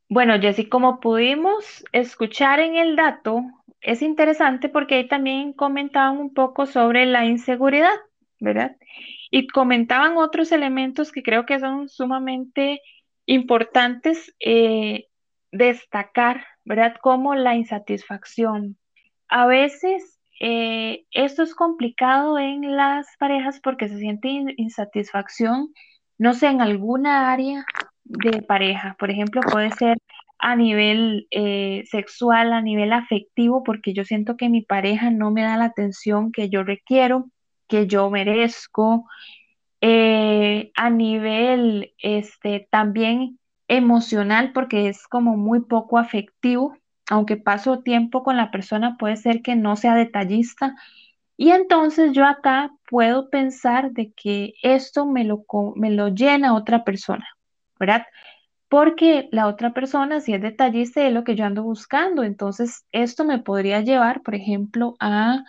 Bueno, 0.09 0.41
Jessy, 0.41 0.71
como 0.71 1.01
pudimos 1.01 1.85
escuchar 1.93 2.61
en 2.61 2.77
el 2.77 2.97
dato, 2.97 3.43
es 3.83 4.01
interesante 4.01 4.71
porque 4.71 4.95
ahí 4.95 5.07
también 5.07 5.53
comentaban 5.53 6.17
un 6.17 6.33
poco 6.33 6.65
sobre 6.65 7.05
la 7.05 7.27
inseguridad, 7.27 7.93
¿verdad? 8.41 8.79
Y 9.31 9.49
comentaban 9.49 10.17
otros 10.17 10.51
elementos 10.53 11.13
que 11.13 11.23
creo 11.23 11.45
que 11.45 11.61
son 11.61 11.91
sumamente 11.91 12.81
importantes 13.27 14.35
eh, 14.41 15.09
destacar, 15.51 16.47
¿verdad? 16.65 16.97
Como 17.03 17.35
la 17.35 17.55
insatisfacción. 17.55 18.79
A 19.35 19.47
veces 19.47 20.21
eh, 20.41 21.07
esto 21.11 21.43
es 21.43 21.55
complicado 21.55 22.39
en 22.39 22.77
las 22.77 23.07
parejas 23.19 23.61
porque 23.63 23.89
se 23.89 23.99
siente 23.99 24.29
insatisfacción, 24.59 25.73
no 26.19 26.35
sé, 26.35 26.49
en 26.49 26.61
alguna 26.61 27.33
área 27.33 27.65
de 28.05 28.43
pareja. 28.43 28.95
Por 28.99 29.11
ejemplo, 29.11 29.41
puede 29.51 29.71
ser 29.71 29.97
a 30.39 30.55
nivel 30.55 31.29
eh, 31.31 31.85
sexual, 31.91 32.53
a 32.53 32.61
nivel 32.61 32.93
afectivo, 32.93 33.63
porque 33.63 33.95
yo 33.95 34.05
siento 34.05 34.37
que 34.37 34.51
mi 34.51 34.61
pareja 34.61 35.11
no 35.11 35.31
me 35.31 35.45
da 35.45 35.57
la 35.57 35.65
atención 35.65 36.31
que 36.31 36.51
yo 36.51 36.63
requiero 36.63 37.31
que 37.69 37.87
yo 37.87 38.11
merezco, 38.11 39.07
eh, 39.81 40.73
a 40.77 40.91
nivel 40.91 41.95
este, 42.03 42.69
también 42.71 43.39
emocional, 43.67 44.53
porque 44.53 44.89
es 44.91 45.09
como 45.09 45.39
muy 45.39 45.61
poco 45.61 45.97
afectivo, 45.97 46.77
aunque 47.13 47.37
paso 47.37 47.81
tiempo 47.81 48.23
con 48.23 48.39
la 48.39 48.51
persona, 48.51 48.97
puede 48.97 49.17
ser 49.17 49.43
que 49.43 49.55
no 49.55 49.77
sea 49.77 49.95
detallista. 49.95 50.77
Y 51.37 51.51
entonces 51.51 52.13
yo 52.13 52.25
acá 52.25 52.71
puedo 52.89 53.29
pensar 53.29 53.93
de 53.93 54.13
que 54.15 54.55
esto 54.63 55.05
me 55.05 55.25
lo, 55.25 55.45
me 55.77 55.91
lo 55.91 56.09
llena 56.09 56.55
otra 56.55 56.85
persona, 56.85 57.27
¿verdad? 57.79 58.07
Porque 58.69 59.29
la 59.31 59.47
otra 59.47 59.75
persona, 59.75 60.21
si 60.21 60.33
es 60.33 60.41
detallista, 60.41 61.07
es 61.07 61.13
lo 61.13 61.23
que 61.23 61.37
yo 61.37 61.45
ando 61.45 61.63
buscando. 61.63 62.23
Entonces, 62.23 62.87
esto 62.93 63.27
me 63.27 63.41
podría 63.41 63.83
llevar, 63.83 64.23
por 64.23 64.35
ejemplo, 64.35 64.97
a 64.99 65.45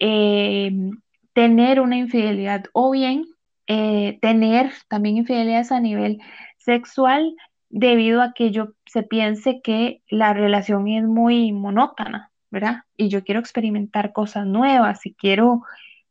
em, 0.00 1.00
tener 1.34 1.80
una 1.80 1.98
infidelidad 1.98 2.64
o 2.72 2.90
bien 2.90 3.26
eh, 3.68 4.18
tener 4.20 4.72
también 4.88 5.18
infidelidades 5.18 5.70
a 5.70 5.78
nivel 5.78 6.18
sexual 6.58 7.36
debido 7.70 8.20
a 8.20 8.32
que 8.32 8.50
yo 8.50 8.74
se 8.84 9.02
piense 9.02 9.60
que 9.62 10.02
la 10.08 10.34
relación 10.34 10.88
es 10.88 11.04
muy 11.04 11.52
monótona, 11.52 12.30
¿verdad? 12.50 12.82
Y 12.96 13.08
yo 13.08 13.24
quiero 13.24 13.40
experimentar 13.40 14.12
cosas 14.12 14.46
nuevas 14.46 15.06
y 15.06 15.14
quiero 15.14 15.62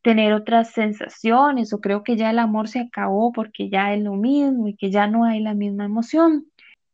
tener 0.01 0.33
otras 0.33 0.71
sensaciones 0.71 1.73
o 1.73 1.81
creo 1.81 2.03
que 2.03 2.15
ya 2.15 2.29
el 2.31 2.39
amor 2.39 2.69
se 2.69 2.79
acabó 2.79 3.33
porque 3.33 3.69
ya 3.69 3.93
es 3.93 4.01
lo 4.01 4.13
mismo 4.13 4.69
y 4.69 4.75
que 4.75 4.89
ya 4.89 5.07
no 5.07 5.25
hay 5.25 5.41
la 5.41 5.53
misma 5.53 5.85
emoción. 5.85 6.45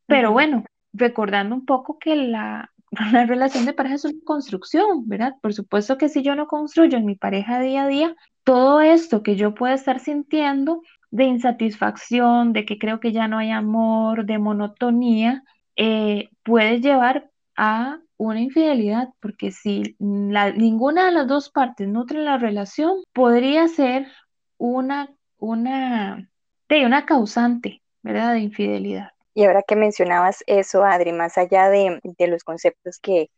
Pero 0.08 0.32
bueno, 0.32 0.66
recordando 0.94 1.56
un 1.56 1.66
poco 1.66 2.00
que 2.00 2.16
la, 2.16 2.72
la 3.12 3.26
relación 3.26 3.66
de 3.66 3.74
pareja 3.74 3.96
es 3.96 4.06
una 4.06 4.20
construcción, 4.24 5.08
¿verdad? 5.08 5.36
Por 5.42 5.54
supuesto 5.54 5.98
que 5.98 6.10
si 6.10 6.24
yo 6.24 6.36
no 6.36 6.48
construyo 6.48 6.98
en 6.98 7.06
mi 7.06 7.16
pareja 7.16 7.60
día 7.60 7.84
a 7.84 7.88
día, 7.88 8.16
todo 8.44 8.82
esto 8.82 9.22
que 9.22 9.36
yo 9.36 9.54
puedo 9.54 9.74
estar 9.74 10.00
sintiendo 10.00 10.82
de 11.16 11.24
insatisfacción, 11.24 12.52
de 12.52 12.66
que 12.66 12.78
creo 12.78 13.00
que 13.00 13.14
ya 13.14 13.28
no 13.30 13.38
hay 13.38 13.50
amor, 13.52 14.26
de 14.26 14.38
monotonía, 14.38 15.44
eh, 15.78 16.30
puede 16.44 16.82
llevar 16.82 17.30
a 17.56 18.00
una 18.18 18.42
infidelidad, 18.42 19.10
porque 19.22 19.52
si 19.52 19.96
ninguna 20.00 21.06
de 21.06 21.12
las 21.14 21.28
dos 21.28 21.50
partes 21.50 21.88
nutre 21.88 22.20
la 22.20 22.38
relación, 22.38 23.02
podría 23.14 23.68
ser 23.70 24.08
una, 24.58 25.10
una, 25.38 26.30
de 26.68 26.86
una 26.86 27.06
causante, 27.06 27.82
¿verdad? 28.04 28.34
De 28.34 28.42
infidelidad. 28.42 29.10
Y 29.34 29.46
ahora 29.46 29.64
que 29.64 29.78
mencionabas 29.78 30.44
eso, 30.48 30.84
Adri, 30.84 31.14
más 31.14 31.38
allá 31.38 31.70
de, 31.70 32.02
los 32.28 32.44
conceptos 32.44 33.00
que, 33.00 33.30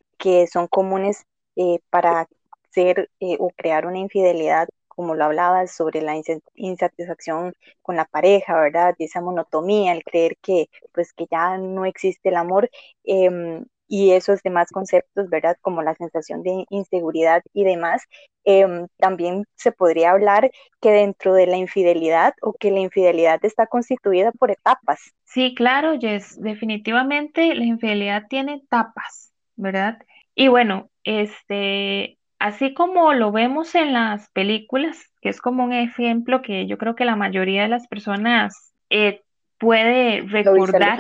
son 0.52 0.68
comunes 0.68 1.26
eh, 1.56 1.80
para 1.92 2.28
ser 2.72 3.10
eh, 3.20 3.38
o 3.40 3.52
crear 3.56 3.86
una 3.86 4.00
infidelidad, 4.00 4.68
como 4.98 5.16
lo 5.16 5.26
hablabas, 5.26 5.76
sobre 5.76 6.02
la 6.02 6.16
insatisfacción 6.56 7.54
con 7.84 7.96
la 7.96 8.06
pareja, 8.06 8.60
¿verdad? 8.60 8.96
Y 8.98 9.06
esa 9.06 9.22
monotomía, 9.22 9.94
el 9.94 10.04
creer 10.04 10.38
que, 10.42 10.68
pues, 10.94 11.14
que 11.14 11.28
ya 11.32 11.58
no 11.58 11.86
existe 11.86 12.30
el 12.30 12.36
amor. 12.36 12.70
Em, 13.06 13.64
y 13.88 14.12
esos 14.12 14.42
demás 14.44 14.70
conceptos, 14.72 15.30
¿verdad? 15.30 15.58
Como 15.62 15.82
la 15.82 15.96
sensación 15.96 16.44
de 16.44 16.66
inseguridad 16.70 17.42
y 17.54 17.64
demás, 17.64 18.04
em, 18.44 18.88
también 18.98 19.46
se 19.56 19.72
podría 19.72 20.12
hablar 20.12 20.52
que 20.82 20.92
dentro 20.92 21.34
de 21.34 21.48
la 21.48 21.58
infidelidad 21.58 22.34
o 22.42 22.54
que 22.54 22.72
la 22.72 22.80
infidelidad 22.80 23.40
está 23.44 23.68
constituida 23.68 24.32
por 24.34 24.52
etapas. 24.52 25.00
Sí, 25.26 25.56
claro, 25.56 25.98
Jess, 26.00 26.42
definitivamente 26.42 27.56
la 27.56 27.66
infidelidad 27.66 28.24
tiene 28.30 28.56
etapas, 28.56 29.32
¿verdad? 29.56 30.00
Y 30.36 30.50
bueno, 30.50 30.90
este, 31.04 32.17
así 32.40 32.74
como 32.74 33.14
lo 33.14 33.32
vemos 33.32 33.76
en 33.76 33.94
las 33.94 34.30
películas, 34.32 35.12
que 35.22 35.30
es 35.30 35.42
como 35.42 35.64
un 35.64 35.74
ejemplo 35.74 36.42
que 36.42 36.68
yo 36.68 36.78
creo 36.78 36.96
que 36.96 37.06
la 37.06 37.16
mayoría 37.16 37.64
de 37.64 37.70
las 37.70 37.88
personas 37.88 38.74
eh, 38.90 39.24
puede 39.58 40.22
recordar. 40.22 41.00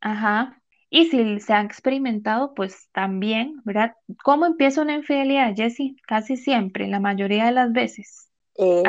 Ajá, 0.00 0.62
y 0.94 1.06
si 1.06 1.40
se 1.40 1.54
ha 1.54 1.62
experimentado, 1.62 2.52
pues 2.52 2.90
también, 2.92 3.62
¿verdad? 3.64 3.94
¿Cómo 4.22 4.44
empieza 4.44 4.82
una 4.82 4.92
infidelidad, 4.92 5.54
Jessie? 5.56 5.96
Casi 6.06 6.36
siempre, 6.36 6.86
la 6.86 7.00
mayoría 7.00 7.46
de 7.46 7.52
las 7.52 7.72
veces. 7.72 8.28
Eh, 8.58 8.82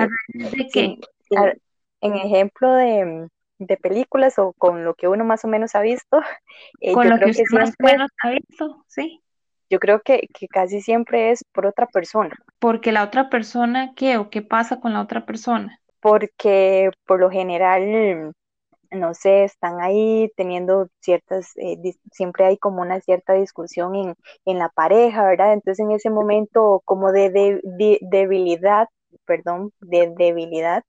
en 2.01 2.13
ejemplo 2.15 2.73
de, 2.73 3.29
películas 3.81 4.37
o 4.37 4.51
con 4.51 4.83
lo 4.83 4.95
que 4.95 5.07
uno 5.07 5.23
más 5.23 5.45
o 5.45 5.47
menos 5.47 5.75
ha 5.75 5.81
visto. 5.81 6.19
Eh, 6.81 6.91
con 6.91 7.09
lo 7.09 7.17
que, 7.17 7.31
usted 7.31 7.45
más 7.51 7.69
o 7.69 7.83
menos 7.85 8.11
ha 8.21 8.31
visto, 8.31 8.83
sí. 8.89 9.22
Yo 9.73 9.79
creo 9.79 10.01
que, 10.01 10.27
que, 10.31 10.47
casi 10.47 10.81
siempre 10.81 11.31
es 11.31 11.43
por 11.51 11.65
otra 11.65 11.87
persona. 11.87 12.37
Porque 12.59 12.91
la 12.91 13.03
otra 13.03 13.31
persona, 13.31 13.93
¿qué? 13.95 14.17
¿O 14.17 14.29
qué 14.29 14.43
pasa 14.43 14.79
con 14.79 14.93
la 14.93 15.01
otra 15.01 15.25
persona? 15.25 15.79
Porque 15.99 16.91
por 17.07 17.19
lo 17.19 17.31
general 17.31 18.35
no 18.91 19.15
sé, 19.15 19.45
están 19.45 19.81
ahí 19.81 20.31
teniendo 20.35 20.89
ciertas, 20.99 21.57
eh, 21.57 21.75
siempre 22.11 22.45
hay 22.45 22.59
como 22.59 22.83
una 22.83 23.01
cierta 23.01 23.33
discusión 23.33 23.95
en, 23.95 24.13
en, 24.45 24.59
la 24.59 24.69
pareja, 24.69 25.25
¿verdad? 25.25 25.53
Entonces 25.53 25.83
en 25.83 25.89
ese 25.89 26.11
momento 26.11 26.83
como 26.85 27.11
de, 27.11 27.59
debilidad, 28.01 28.89
perdón, 29.25 29.71
de 29.81 30.13
debilidad, 30.15 30.83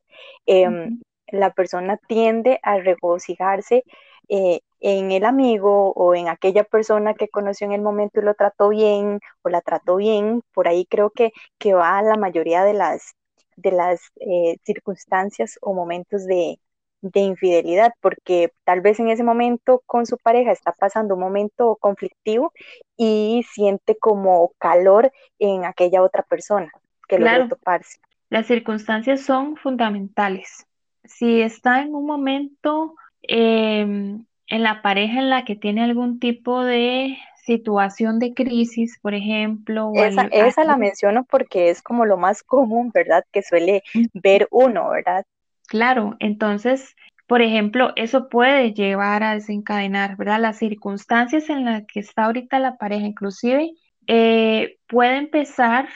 em, 0.45 1.01
la 1.29 1.55
persona 1.55 1.99
tiende 2.07 2.61
a 2.63 2.77
regocijarse 2.81 3.83
eh, 4.29 4.61
en 4.87 5.13
el 5.13 5.25
amigo 5.25 5.93
o 5.95 6.15
en 6.15 6.29
aquella 6.29 6.63
persona 6.63 7.15
que 7.15 7.29
conoció 7.29 7.67
en 7.67 7.73
el 7.73 7.81
momento 7.81 8.21
y 8.21 8.25
lo 8.25 8.35
trató 8.35 8.69
bien 8.69 9.19
o 9.41 9.49
la 9.49 9.63
trató 9.63 9.97
bien, 9.97 10.43
por 10.53 10.69
ahí 10.69 10.85
creo 10.85 11.09
que, 11.09 11.33
que 11.59 11.73
va 11.73 12.03
la 12.03 12.17
mayoría 12.17 12.65
de 12.65 12.75
las, 12.75 13.15
de 13.57 13.73
las 13.73 14.03
eh, 14.21 14.59
circunstancias 14.63 15.59
o 15.63 15.73
momentos 15.73 16.27
de, 16.27 16.59
de 17.01 17.21
infidelidad, 17.21 17.95
porque 18.03 18.53
tal 18.65 18.83
vez 18.83 19.01
en 19.01 19.09
ese 19.09 19.25
momento 19.25 19.83
con 19.87 20.05
su 20.05 20.19
pareja 20.19 20.53
está 20.53 20.73
pasando 20.73 21.15
un 21.15 21.21
momento 21.21 21.79
conflictivo 21.81 22.53
y 22.95 23.43
siente 23.51 23.97
como 23.97 24.53
calor 24.59 25.11
en 25.39 25.65
aquella 25.65 26.03
otra 26.03 26.23
persona 26.25 26.71
que 27.09 27.17
claro. 27.17 27.49
toparse. 27.49 28.01
Las 28.29 28.47
circunstancias 28.49 29.23
son 29.23 29.57
fundamentales, 29.57 30.67
si 31.05 31.41
está 31.41 31.81
en 31.81 31.95
un 31.95 32.05
momento 32.05 32.97
em, 33.23 34.27
en 34.49 34.63
la 34.63 34.83
pareja 34.83 35.19
en 35.19 35.31
la 35.31 35.45
que 35.45 35.57
tiene 35.57 35.83
algún 35.83 36.19
tipo 36.19 36.63
de 36.65 37.17
situación 37.45 38.19
de 38.19 38.35
crisis, 38.35 38.99
por 39.01 39.15
ejemplo. 39.15 39.93
esa, 39.95 40.29
esa 40.33 40.65
la 40.65 40.77
menciono 40.77 41.25
porque 41.25 41.71
es 41.71 41.83
como 41.83 42.07
lo 42.07 42.17
más 42.17 42.43
común, 42.43 42.91
¿verdad? 42.93 43.25
Que 43.33 43.43
suele 43.43 43.83
ver 44.15 44.49
uno, 44.51 44.91
¿verdad? 44.91 45.25
Claro, 45.67 46.17
entonces, 46.21 46.95
por 47.27 47.43
ejemplo, 47.43 47.93
eso 47.97 48.29
puede 48.29 48.73
llevar 48.73 49.23
a 49.23 49.35
desencadenar, 49.35 50.17
¿verdad? 50.17 50.41
Las 50.41 50.59
circunstancias 50.59 51.49
en 51.49 51.65
las 51.65 51.85
que 51.87 52.01
está 52.01 52.25
ahorita 52.25 52.59
la 52.59 52.77
pareja, 52.77 53.07
inclusive, 53.07 53.73
eh, 54.07 54.79
puede 54.87 55.17
empezar, 55.17 55.89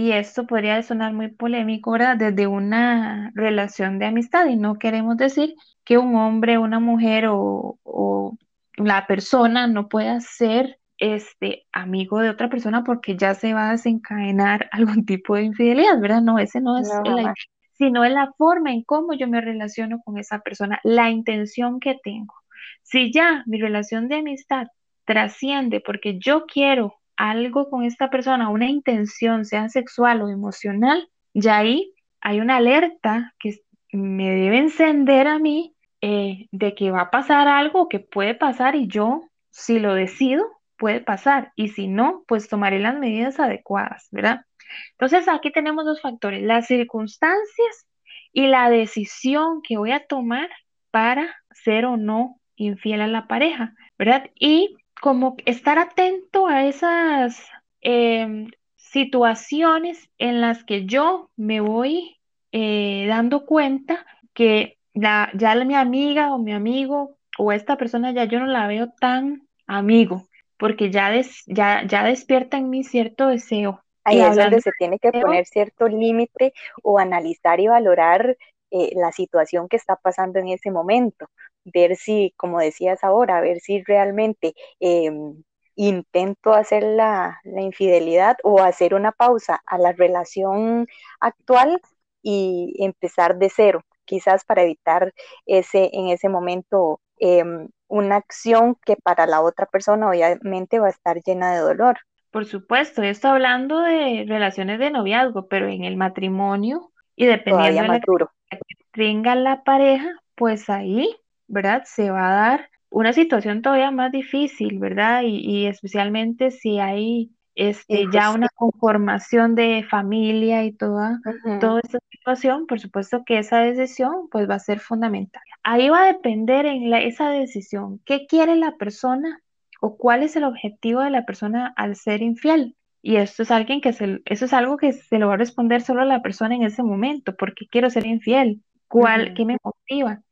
y 0.00 0.12
esto 0.12 0.46
podría 0.46 0.82
sonar 0.82 1.12
muy 1.12 1.28
polémico, 1.28 1.90
¿verdad? 1.90 2.16
Desde 2.16 2.46
una 2.46 3.30
relación 3.34 3.98
de 3.98 4.06
amistad, 4.06 4.46
y 4.46 4.56
no 4.56 4.78
queremos 4.78 5.18
decir 5.18 5.54
que 5.84 5.98
un 5.98 6.16
hombre, 6.16 6.56
una 6.56 6.80
mujer 6.80 7.26
o, 7.26 7.78
o 7.82 8.38
la 8.76 9.06
persona 9.06 9.66
no 9.66 9.90
pueda 9.90 10.18
ser 10.20 10.78
este 10.96 11.66
amigo 11.70 12.20
de 12.20 12.30
otra 12.30 12.48
persona 12.48 12.82
porque 12.82 13.14
ya 13.18 13.34
se 13.34 13.52
va 13.52 13.68
a 13.68 13.72
desencadenar 13.72 14.70
algún 14.72 15.04
tipo 15.04 15.34
de 15.34 15.42
infidelidad, 15.42 16.00
¿verdad? 16.00 16.22
No, 16.22 16.38
ese 16.38 16.62
no 16.62 16.78
es 16.78 16.90
el 17.04 17.34
sino 17.76 18.02
es 18.04 18.12
la 18.12 18.32
forma 18.38 18.72
en 18.72 18.82
cómo 18.82 19.12
yo 19.12 19.28
me 19.28 19.42
relaciono 19.42 20.00
con 20.02 20.18
esa 20.18 20.40
persona, 20.40 20.80
la 20.82 21.10
intención 21.10 21.78
que 21.78 21.98
tengo. 22.02 22.34
Si 22.82 23.12
ya 23.12 23.42
mi 23.46 23.60
relación 23.60 24.08
de 24.08 24.16
amistad 24.16 24.66
trasciende 25.04 25.80
porque 25.80 26.18
yo 26.18 26.46
quiero 26.46 26.99
algo 27.20 27.68
con 27.68 27.84
esta 27.84 28.08
persona, 28.08 28.48
una 28.48 28.70
intención, 28.70 29.44
sea 29.44 29.68
sexual 29.68 30.22
o 30.22 30.30
emocional, 30.30 31.10
ya 31.34 31.58
ahí 31.58 31.92
hay 32.22 32.40
una 32.40 32.56
alerta 32.56 33.34
que 33.38 33.60
me 33.92 34.30
debe 34.30 34.56
encender 34.56 35.26
a 35.26 35.38
mí 35.38 35.74
eh, 36.00 36.48
de 36.50 36.74
que 36.74 36.90
va 36.90 37.02
a 37.02 37.10
pasar 37.10 37.46
algo 37.46 37.88
que 37.88 38.00
puede 38.00 38.34
pasar 38.34 38.74
y 38.74 38.88
yo, 38.88 39.22
si 39.50 39.78
lo 39.78 39.92
decido, 39.92 40.46
puede 40.78 41.00
pasar 41.00 41.52
y 41.56 41.68
si 41.68 41.88
no, 41.88 42.24
pues 42.26 42.48
tomaré 42.48 42.78
las 42.78 42.98
medidas 42.98 43.38
adecuadas, 43.38 44.08
¿verdad? 44.10 44.46
Entonces 44.92 45.28
aquí 45.28 45.52
tenemos 45.52 45.84
dos 45.84 46.00
factores, 46.00 46.42
las 46.42 46.68
circunstancias 46.68 47.86
y 48.32 48.46
la 48.46 48.70
decisión 48.70 49.60
que 49.62 49.76
voy 49.76 49.92
a 49.92 50.06
tomar 50.06 50.48
para 50.90 51.36
ser 51.50 51.84
o 51.84 51.98
no 51.98 52.40
infiel 52.56 53.02
a 53.02 53.08
la 53.08 53.26
pareja, 53.26 53.74
¿verdad? 53.98 54.30
Y 54.34 54.76
como 55.00 55.36
estar 55.46 55.78
atento 55.78 56.46
a 56.46 56.66
esas 56.66 57.48
em, 57.80 58.48
situaciones 58.76 60.10
en 60.18 60.40
las 60.40 60.64
que 60.64 60.86
yo 60.86 61.30
me 61.36 61.60
voy 61.60 62.18
eh, 62.52 63.06
dando 63.08 63.46
cuenta 63.46 64.04
que 64.34 64.78
la, 64.92 65.30
ya 65.34 65.54
mi 65.64 65.74
amiga 65.74 66.34
o 66.34 66.38
mi 66.38 66.52
amigo 66.52 67.16
o 67.38 67.52
esta 67.52 67.76
persona 67.76 68.12
ya 68.12 68.24
yo 68.24 68.40
no 68.40 68.46
la 68.46 68.66
veo 68.66 68.92
tan 69.00 69.48
amigo, 69.66 70.26
porque 70.58 70.90
ya, 70.90 71.10
ya, 71.46 71.86
ya 71.86 72.04
despierta 72.04 72.58
en 72.58 72.68
mí 72.68 72.84
cierto 72.84 73.28
deseo. 73.28 73.82
Ahí 74.04 74.20
es 74.20 74.36
donde 74.36 74.60
se 74.60 74.72
tiene 74.78 74.98
que 74.98 75.12
poner 75.12 75.46
cierto 75.46 75.86
límite 75.86 76.52
o 76.82 76.98
analizar 76.98 77.60
y 77.60 77.68
valorar 77.68 78.36
eh, 78.70 78.92
la 78.94 79.12
situación 79.12 79.68
que 79.68 79.76
está 79.76 79.96
pasando 79.96 80.38
en 80.38 80.48
ese 80.48 80.70
momento, 80.70 81.28
ver 81.64 81.96
si, 81.96 82.34
como 82.36 82.58
decías 82.60 83.04
ahora, 83.04 83.40
ver 83.40 83.60
si 83.60 83.82
realmente 83.82 84.54
em, 84.80 85.42
intento 85.76 86.52
hacer 86.54 86.82
la, 86.82 87.40
la, 87.44 87.62
infidelidad 87.62 88.36
o 88.42 88.62
hacer 88.62 88.94
una 88.94 89.12
pausa 89.12 89.62
a 89.66 89.78
la 89.78 89.92
relación 89.92 90.86
actual 91.20 91.80
y 92.22 92.74
empezar 92.78 93.38
de 93.38 93.50
cero, 93.50 93.82
quizás 94.04 94.44
para 94.44 94.62
evitar 94.62 95.14
ese, 95.46 95.90
en 95.92 96.08
ese 96.08 96.28
momento 96.28 97.00
em, 97.18 97.68
una 97.88 98.16
acción 98.16 98.76
que 98.84 98.96
para 98.96 99.26
la 99.26 99.40
otra 99.40 99.66
persona 99.66 100.08
obviamente 100.08 100.78
va 100.78 100.88
a 100.88 100.90
estar 100.90 101.20
llena 101.22 101.52
de 101.52 101.60
dolor. 101.60 101.98
Por 102.30 102.44
supuesto, 102.44 103.02
estoy 103.02 103.30
hablando 103.30 103.80
de 103.80 104.24
relaciones 104.28 104.78
de 104.78 104.90
noviazgo, 104.90 105.48
pero 105.48 105.66
en 105.68 105.84
el 105.84 105.96
matrimonio 105.96 106.92
y 107.16 107.26
dependiendo 107.26 107.82
de 107.82 107.88
la 107.88 108.00
que 108.00 108.76
tenga 108.92 109.34
la 109.34 109.62
pareja, 109.62 110.08
pues 110.36 110.70
ahí, 110.70 111.14
¿verdad? 111.50 111.82
Se 111.84 112.10
va 112.10 112.28
a 112.28 112.34
dar 112.34 112.70
una 112.90 113.12
situación 113.12 113.62
todavía 113.62 113.90
más 113.90 114.12
difícil, 114.12 114.78
¿verdad? 114.78 115.22
Y, 115.24 115.66
especialmente 115.66 116.50
si 116.50 116.78
hay 116.78 117.30
este, 117.54 118.06
ya 118.12 118.30
una 118.30 118.48
conformación 118.54 119.54
de 119.54 119.84
familia 119.88 120.64
y 120.64 120.72
toda, 120.72 121.20
toda 121.60 121.80
esta 121.84 121.98
situación, 122.10 122.66
por 122.66 122.80
supuesto 122.80 123.22
que 123.24 123.38
esa 123.38 123.58
decisión 123.58 124.28
pues 124.30 124.48
va 124.48 124.54
a 124.54 124.60
ser 124.60 124.80
fundamental. 124.80 125.42
Ahí 125.62 125.88
va 125.88 126.02
a 126.02 126.06
depender 126.06 126.66
en 126.66 126.92
esa 126.94 127.30
decisión, 127.30 128.00
¿qué 128.04 128.26
quiere 128.26 128.56
la 128.56 128.76
persona 128.76 129.40
o 129.80 129.96
cuál 129.96 130.22
es 130.22 130.36
el 130.36 130.44
objetivo 130.44 131.00
de 131.00 131.10
la 131.10 131.26
persona 131.26 131.72
al 131.76 131.96
ser 131.96 132.22
infiel? 132.22 132.76
Y 133.02 133.16
esto 133.16 133.42
es 133.42 133.50
alguien 133.50 133.80
que 133.80 133.92
se, 133.92 134.20
eso 134.26 134.44
es 134.44 134.52
algo 134.52 134.76
que 134.76 134.92
se 134.92 135.18
lo 135.18 135.28
va 135.28 135.34
a 135.34 135.38
responder 135.38 135.80
solo 135.80 136.02
a 136.02 136.06
la 136.06 136.22
persona 136.22 136.54
en 136.54 136.62
ese 136.62 136.82
momento, 136.82 137.34
¿por 137.34 137.54
qué 137.54 137.66
quiero 137.66 137.88
ser 137.88 138.06
infiel? 138.06 138.62
¿Cuál, 138.88 139.34
qué 139.34 139.44
me 139.44 139.56
motiva? 139.62 140.22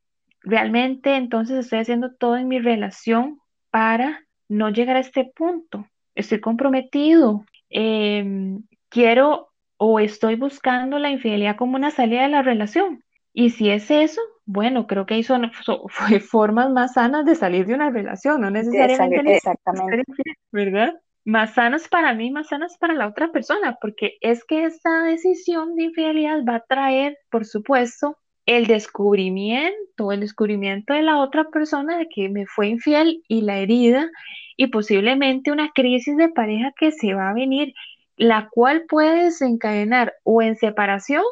Realmente 0.49 1.15
entonces 1.15 1.59
estoy 1.59 1.81
haciendo 1.81 2.15
todo 2.15 2.39
en 2.39 2.49
mi 2.49 2.59
relación 2.59 3.39
para 3.71 4.25
no 4.49 4.71
llegar 4.71 4.97
a 4.97 5.01
este 5.01 5.31
punto. 5.37 5.87
Estoy 6.15 6.41
comprometido, 6.41 7.45
em, 7.69 8.63
quiero 8.89 9.51
o 9.77 10.01
estoy 10.01 10.37
buscando 10.37 10.99
la 10.99 11.11
infidelidad 11.11 11.57
como 11.57 11.77
una 11.77 11.91
salida 11.91 12.23
de 12.23 12.31
la 12.31 12.41
relación. 12.41 13.05
Y 13.35 13.51
si 13.51 13.69
es 13.69 13.91
eso, 13.91 14.23
bueno, 14.47 14.87
creo 14.87 15.05
que 15.05 15.15
hay 15.15 15.23
son, 15.23 15.53
formas 16.31 16.71
más 16.71 16.95
sanas 16.95 17.27
de 17.27 17.35
salir 17.35 17.67
de 17.67 17.75
una 17.75 17.91
relación, 17.91 18.41
no 18.41 18.51
necesariamente. 18.51 19.37
exactamente. 19.37 20.03
¿Verdad? 20.51 20.95
Más 21.27 21.53
sanas 21.53 21.89
para 21.89 22.15
mí, 22.15 22.31
más 22.31 22.49
sanas 22.49 22.79
para 22.79 22.95
la 22.95 23.07
otra 23.07 23.31
persona, 23.33 23.77
porque 23.83 24.17
es 24.23 24.47
que 24.47 24.65
esta 24.65 25.03
decisión 25.03 25.75
de 25.75 25.83
infidelidad 25.85 26.43
va 26.49 26.55
a 26.55 26.65
traer, 26.67 27.19
por 27.31 27.45
supuesto, 27.45 28.17
el 28.49 28.67
descubrimiento, 28.67 30.11
el 30.11 30.21
descubrimiento 30.21 30.95
de 30.95 31.03
la 31.03 31.19
otra 31.19 31.51
persona 31.51 31.99
de 31.99 32.09
que 32.09 32.31
me 32.31 32.47
fue 32.47 32.69
infiel 32.69 33.23
y 33.29 33.43
la 33.43 33.59
herida 33.59 34.11
y 34.57 34.69
posiblemente 34.69 35.53
una 35.53 35.71
crisis 35.75 36.17
de 36.17 36.31
pareja 36.31 36.73
que 36.79 36.91
se 36.91 37.13
va 37.13 37.29
a 37.29 37.35
venir, 37.35 37.75
la 38.17 38.49
cual 38.51 38.85
puede 38.89 39.25
desencadenar 39.25 40.15
o 40.23 40.41
en 40.41 40.57
separación 40.57 41.25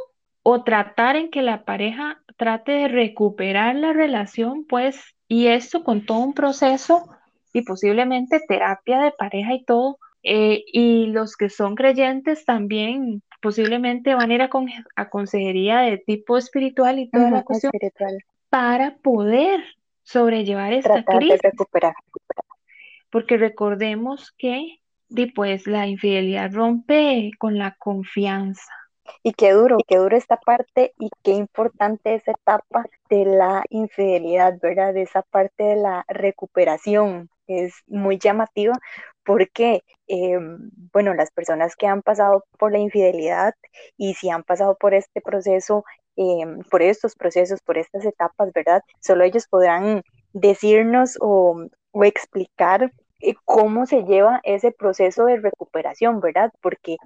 o 0.42 0.62
tratar 0.62 1.16
en 1.16 1.30
que 1.30 1.40
la 1.40 1.64
pareja 1.64 2.20
trate 2.36 2.72
de 2.72 2.88
recuperar 2.88 3.76
la 3.76 3.94
relación, 3.94 4.66
pues, 4.66 5.02
y 5.26 5.46
esto 5.46 5.84
con 5.84 6.04
todo 6.04 6.18
un 6.18 6.34
proceso 6.34 7.08
y 7.54 7.62
posiblemente 7.62 8.42
terapia 8.46 9.00
de 9.00 9.12
pareja 9.12 9.54
y 9.54 9.64
todo. 9.64 9.98
Eh, 10.28 10.64
y 10.72 11.06
los 11.06 11.36
que 11.36 11.48
son 11.48 11.76
creyentes 11.76 12.44
también 12.44 13.22
posiblemente 13.40 14.16
van 14.16 14.32
a 14.32 14.34
ir 14.34 14.42
a, 14.42 15.08
consejería 15.08 15.82
de 15.82 15.98
tipo 15.98 16.36
espiritual 16.36 16.98
y 16.98 17.08
toda 17.08 17.30
la 17.30 17.44
cuestión 17.44 17.70
espiritual. 17.72 18.18
para 18.50 18.96
poder 18.96 19.62
sobrellevar 20.02 20.72
esta 20.72 21.04
crisis. 21.04 21.40
De 21.40 21.50
recuperar. 21.50 21.94
Porque 23.08 23.36
recordemos 23.36 24.32
que 24.36 24.80
después 25.08 25.68
la 25.68 25.86
infidelidad 25.86 26.52
rompe 26.52 27.30
con 27.38 27.56
la 27.56 27.76
confianza. 27.78 28.72
Y 29.22 29.32
qué 29.32 29.52
duro, 29.52 29.78
qué 29.86 29.98
duro 29.98 30.16
esta 30.16 30.38
parte 30.38 30.92
y 30.98 31.08
qué 31.22 31.34
importante 31.34 32.16
esa 32.16 32.32
etapa 32.32 32.84
de 33.08 33.26
la 33.26 33.62
infidelidad, 33.70 34.58
¿verdad? 34.60 34.92
De 34.92 35.02
esa 35.02 35.22
parte 35.22 35.62
de 35.62 35.76
la 35.76 36.04
recuperación. 36.08 37.30
Es 37.46 37.74
muy 37.86 38.18
llamativa 38.18 38.74
porque, 39.24 39.82
em, 40.06 40.70
bueno, 40.92 41.14
las 41.14 41.30
personas 41.32 41.76
que 41.76 41.86
han 41.86 42.02
pasado 42.02 42.44
por 42.58 42.72
la 42.72 42.78
infidelidad 42.78 43.54
y 43.96 44.14
si 44.14 44.30
han 44.30 44.44
pasado 44.44 44.76
por 44.78 44.94
este 44.94 45.20
proceso, 45.20 45.84
em, 46.16 46.60
por 46.70 46.82
estos 46.82 47.14
procesos, 47.16 47.60
por 47.62 47.78
estas 47.78 48.04
etapas, 48.04 48.52
¿verdad? 48.52 48.82
Solo 49.00 49.24
ellos 49.24 49.46
podrán 49.48 50.02
decirnos 50.32 51.16
o, 51.20 51.66
o 51.92 52.04
explicar 52.04 52.92
eh, 53.20 53.34
cómo 53.44 53.86
se 53.86 54.04
lleva 54.04 54.40
ese 54.44 54.72
proceso 54.72 55.24
de 55.26 55.38
recuperación, 55.38 56.20
¿verdad? 56.20 56.52
Porque 56.60 56.96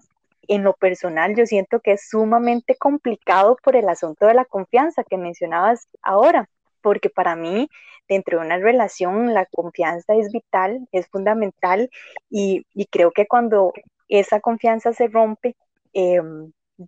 en 0.48 0.64
lo 0.64 0.74
personal 0.74 1.36
yo 1.36 1.46
siento 1.46 1.80
que 1.80 1.92
es 1.92 2.08
sumamente 2.08 2.76
complicado 2.76 3.56
por 3.62 3.76
el 3.76 3.88
asunto 3.88 4.26
de 4.26 4.34
la 4.34 4.44
confianza 4.44 5.04
que 5.04 5.16
mencionabas 5.16 5.88
ahora, 6.02 6.48
porque 6.82 7.10
para 7.10 7.36
mí 7.36 7.68
dentro 8.08 8.40
de 8.40 8.46
una 8.46 8.58
relación 8.58 9.34
la 9.34 9.46
confianza 9.46 10.14
es 10.14 10.32
vital, 10.32 10.88
es 10.92 11.06
fundamental 11.08 11.90
y, 12.28 12.66
creo 12.90 13.12
que 13.12 13.26
cuando 13.26 13.72
esa 14.08 14.40
confianza 14.40 14.92
se 14.92 15.06
rompe, 15.08 15.56
eh, 15.92 16.20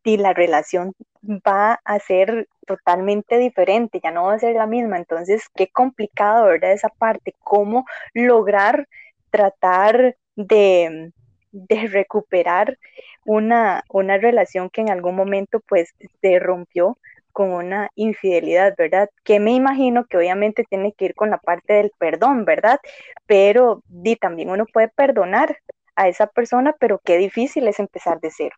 la 0.04 0.32
relación 0.32 0.94
va 1.22 1.80
a 1.84 1.98
ser 1.98 2.48
totalmente 2.66 3.38
diferente, 3.38 4.00
ya 4.02 4.10
no 4.10 4.24
va 4.24 4.34
a 4.34 4.38
ser 4.38 4.56
la 4.56 4.66
misma. 4.66 4.96
Entonces, 4.96 5.44
qué 5.54 5.68
complicado, 5.68 6.46
¿verdad? 6.46 6.72
Esa 6.72 6.88
parte, 6.88 7.34
cómo 7.40 7.84
lograr 8.14 8.88
tratar 9.30 10.16
de, 10.34 11.12
de 11.52 11.88
recuperar 11.88 12.78
una, 13.24 13.84
una 13.90 14.18
relación 14.18 14.70
que 14.70 14.80
en 14.80 14.90
algún 14.90 15.14
momento 15.14 15.60
pues 15.60 15.94
se 16.20 16.38
rompió 16.38 16.98
con 17.32 17.50
una 17.50 17.90
infidelidad, 17.94 18.74
¿verdad? 18.76 19.08
Que 19.24 19.40
me 19.40 19.52
imagino 19.52 20.04
que 20.06 20.18
obviamente 20.18 20.64
tiene 20.68 20.92
que 20.92 21.06
ir 21.06 21.14
con 21.14 21.30
la 21.30 21.38
parte 21.38 21.74
del 21.74 21.92
perdón, 21.98 22.44
¿verdad? 22.44 22.78
Pero 23.26 23.82
di, 23.86 24.16
también 24.16 24.50
uno 24.50 24.66
puede 24.66 24.88
perdonar 24.88 25.56
a 25.96 26.08
esa 26.08 26.26
persona, 26.26 26.74
pero 26.78 27.00
qué 27.04 27.18
difícil 27.18 27.68
es 27.68 27.78
empezar 27.78 28.20
de 28.20 28.30
cero. 28.30 28.56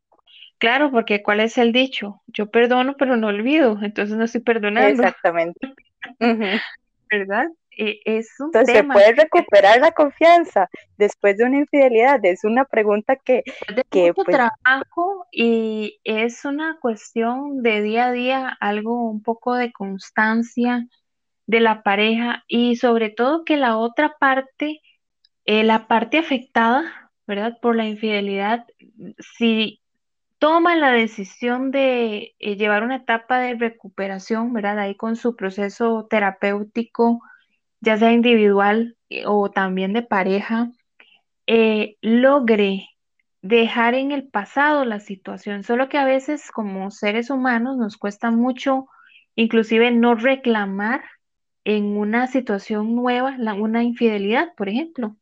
Claro, 0.58 0.90
porque 0.90 1.22
¿cuál 1.22 1.40
es 1.40 1.58
el 1.58 1.72
dicho? 1.72 2.22
Yo 2.26 2.50
perdono, 2.50 2.96
pero 2.96 3.16
no 3.16 3.28
olvido, 3.28 3.78
entonces 3.82 4.16
no 4.16 4.24
estoy 4.24 4.40
perdonando. 4.40 5.02
Exactamente. 5.02 5.60
¿Verdad? 7.10 7.48
E, 7.76 8.00
es 8.04 8.28
un 8.38 8.46
entonces, 8.46 8.76
¿se 8.76 8.84
puede 8.84 9.12
recuperar 9.12 9.80
la 9.80 9.92
confianza 9.92 10.68
después 10.96 11.36
de 11.36 11.44
una 11.44 11.58
infidelidad? 11.58 12.24
Es 12.24 12.44
una 12.44 12.64
pregunta 12.64 13.16
que... 13.16 13.42
De 13.74 13.84
que 13.90 14.08
mucho 14.08 14.24
pues, 14.24 14.36
trabajo 14.36 15.26
y 15.30 16.00
es 16.04 16.44
una 16.44 16.78
cuestión 16.80 17.62
de 17.62 17.82
día 17.82 18.06
a 18.06 18.12
día, 18.12 18.56
algo 18.60 19.08
un 19.08 19.22
poco 19.22 19.54
de 19.54 19.72
constancia 19.72 20.86
de 21.46 21.60
la 21.60 21.82
pareja 21.82 22.44
y 22.48 22.76
sobre 22.76 23.10
todo 23.10 23.44
que 23.44 23.56
la 23.56 23.76
otra 23.76 24.16
parte, 24.18 24.80
eh, 25.44 25.64
la 25.64 25.86
parte 25.86 26.18
afectada, 26.18 27.10
¿verdad? 27.26 27.58
Por 27.60 27.76
la 27.76 27.86
infidelidad, 27.86 28.66
si 29.36 29.80
toma 30.38 30.76
la 30.76 30.92
decisión 30.92 31.70
de 31.70 32.34
eh, 32.38 32.56
llevar 32.56 32.82
una 32.82 32.96
etapa 32.96 33.38
de 33.38 33.54
recuperación, 33.54 34.52
¿verdad? 34.52 34.78
Ahí 34.78 34.94
con 34.94 35.16
su 35.16 35.36
proceso 35.36 36.06
terapéutico, 36.08 37.20
ya 37.84 37.98
sea 37.98 38.12
individual 38.12 38.96
eh, 39.10 39.24
o 39.26 39.50
también 39.50 39.92
de 39.92 40.02
pareja, 40.02 40.70
eh, 41.46 41.96
logre 42.00 42.88
dejar 43.42 43.94
en 43.94 44.10
el 44.10 44.26
pasado 44.26 44.84
la 44.84 45.00
situación. 45.00 45.62
Solo 45.64 45.88
que 45.88 45.98
a 45.98 46.06
veces 46.06 46.50
como 46.50 46.90
seres 46.90 47.30
humanos 47.30 47.76
nos 47.76 47.96
cuesta 47.98 48.30
mucho, 48.30 48.86
inclusive 49.36 49.90
no 49.90 50.14
reclamar 50.14 51.04
en 51.64 51.96
una 51.96 52.26
situación 52.26 52.94
nueva 52.94 53.36
una 53.58 53.82
infidelidad, 53.82 54.54
por 54.56 54.68
ejemplo. 54.68 55.16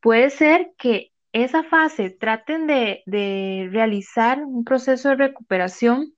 Puede 0.00 0.30
ser 0.30 0.72
que 0.76 1.12
esa 1.32 1.62
fase 1.64 2.10
traten 2.10 2.66
de, 2.66 3.02
de 3.06 3.68
realizar 3.72 4.44
un 4.44 4.64
proceso 4.64 5.08
de 5.10 5.16
recuperación, 5.16 6.14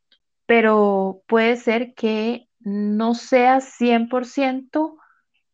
pero 0.46 1.22
puede 1.26 1.56
ser 1.56 1.94
que 1.94 2.48
no 2.60 3.14
sea 3.14 3.60
100% 3.60 4.98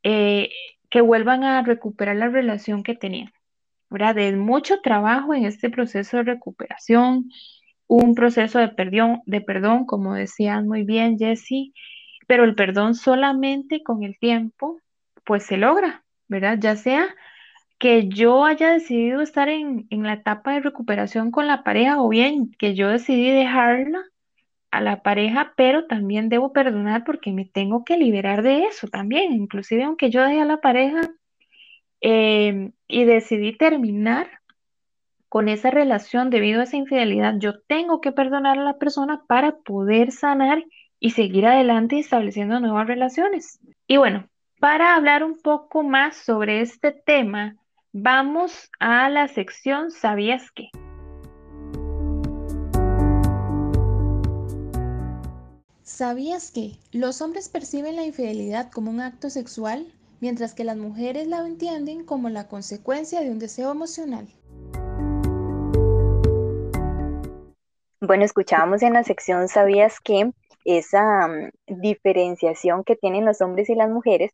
eh, 0.03 0.51
que 0.91 1.01
vuelvan 1.01 1.45
a 1.45 1.63
recuperar 1.63 2.17
la 2.17 2.29
relación 2.29 2.83
que 2.83 2.95
tenían. 2.95 3.33
¿verdad? 3.93 4.15
De 4.15 4.33
mucho 4.33 4.81
trabajo 4.81 5.35
en 5.35 5.45
este 5.45 5.69
proceso 5.71 6.17
de 6.17 6.23
recuperación, 6.25 7.31
un 7.87 8.15
proceso 8.15 8.59
de 8.59 8.69
perdón, 8.69 9.21
de 9.27 9.43
perdón, 9.43 9.85
como 9.85 10.15
decían 10.15 10.67
muy 10.67 10.83
bien 10.85 11.19
Jesse, 11.19 11.73
pero 12.27 12.45
el 12.45 12.55
perdón 12.55 12.95
solamente 12.95 13.83
con 13.83 14.03
el 14.03 14.19
tiempo, 14.19 14.81
pues 15.25 15.45
se 15.45 15.59
logra, 15.59 16.05
¿verdad? 16.29 16.59
Ya 16.59 16.77
sea 16.77 17.07
que 17.79 18.09
yo 18.09 18.47
haya 18.47 18.73
decidido 18.73 19.21
estar 19.21 19.49
en, 19.51 19.87
en 19.91 20.05
la 20.05 20.15
etapa 20.15 20.55
de 20.55 20.61
recuperación 20.61 21.31
con 21.31 21.47
la 21.47 21.63
pareja 21.63 22.03
o 22.03 22.09
bien 22.09 22.53
que 22.59 22.75
yo 22.75 22.89
decidí 22.89 23.31
dejarla 23.31 24.03
a 24.73 24.81
la 24.81 25.03
pareja, 25.03 25.53
pero 25.57 25.87
también 25.87 26.31
debo 26.31 26.53
perdonar 26.53 27.05
porque 27.05 27.31
me 27.31 27.45
tengo 27.45 27.85
que 27.85 27.99
liberar 27.99 28.43
de 28.43 28.65
eso 28.65 28.89
también. 28.89 29.33
Inclusive 29.33 29.85
aunque 29.85 30.11
yo 30.11 30.23
dejé 30.25 30.41
a 30.41 30.47
la 30.47 30.61
pareja 30.61 31.03
em, 32.01 32.73
y 32.89 33.05
decidí 33.05 33.57
terminar 33.57 34.29
con 35.29 35.49
esa 35.49 35.71
relación 35.71 36.31
debido 36.31 36.61
a 36.61 36.65
esa 36.65 36.77
infidelidad, 36.77 37.35
yo 37.39 37.61
tengo 37.61 38.01
que 38.01 38.13
perdonar 38.13 38.59
a 38.59 38.65
la 38.65 38.79
persona 38.79 39.23
para 39.27 39.57
poder 39.59 40.11
sanar 40.11 40.65
y 40.99 41.11
seguir 41.11 41.47
adelante 41.47 41.99
estableciendo 41.99 42.59
nuevas 42.61 42.87
relaciones. 42.87 43.61
Y 43.87 43.99
bueno, 43.99 44.29
para 44.59 44.95
hablar 44.95 45.23
un 45.23 45.39
poco 45.41 45.83
más 45.83 46.17
sobre 46.17 46.61
este 46.61 46.93
tema, 46.93 47.57
vamos 47.93 48.71
a 48.79 49.11
la 49.11 49.29
sección 49.29 49.91
¿Sabías 49.91 50.51
qué? 50.51 50.71
¿Sabías 55.95 56.51
que 56.51 56.79
los 56.91 57.21
hombres 57.21 57.51
perciben 57.51 57.97
la 57.97 58.03
infidelidad 58.03 58.71
como 58.73 58.91
un 58.91 59.03
acto 59.03 59.29
sexual, 59.29 59.93
mientras 60.23 60.55
que 60.55 60.65
las 60.65 60.79
mujeres 60.79 61.27
la 61.27 61.47
entienden 61.47 62.07
como 62.07 62.31
la 62.31 62.49
consecuencia 62.49 63.21
de 63.21 63.31
un 63.31 63.39
deseo 63.39 63.71
emocional? 63.71 64.27
Bueno, 68.01 68.25
escuchábamos 68.25 68.81
en 68.83 68.95
la 68.95 69.05
sección 69.05 69.49
¿Sabías 69.49 70.01
que 70.01 70.31
esa 70.65 71.27
um, 71.27 71.51
diferenciación 71.67 72.85
que 72.85 72.97
tienen 72.97 73.27
los 73.27 73.43
hombres 73.43 73.69
y 73.69 73.75
las 73.75 73.91
mujeres 73.91 74.31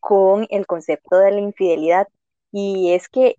con 0.00 0.46
el 0.50 0.66
concepto 0.66 1.16
de 1.16 1.30
la 1.30 1.40
infidelidad? 1.40 2.06
Y 2.52 2.92
es 2.92 3.08
que 3.08 3.36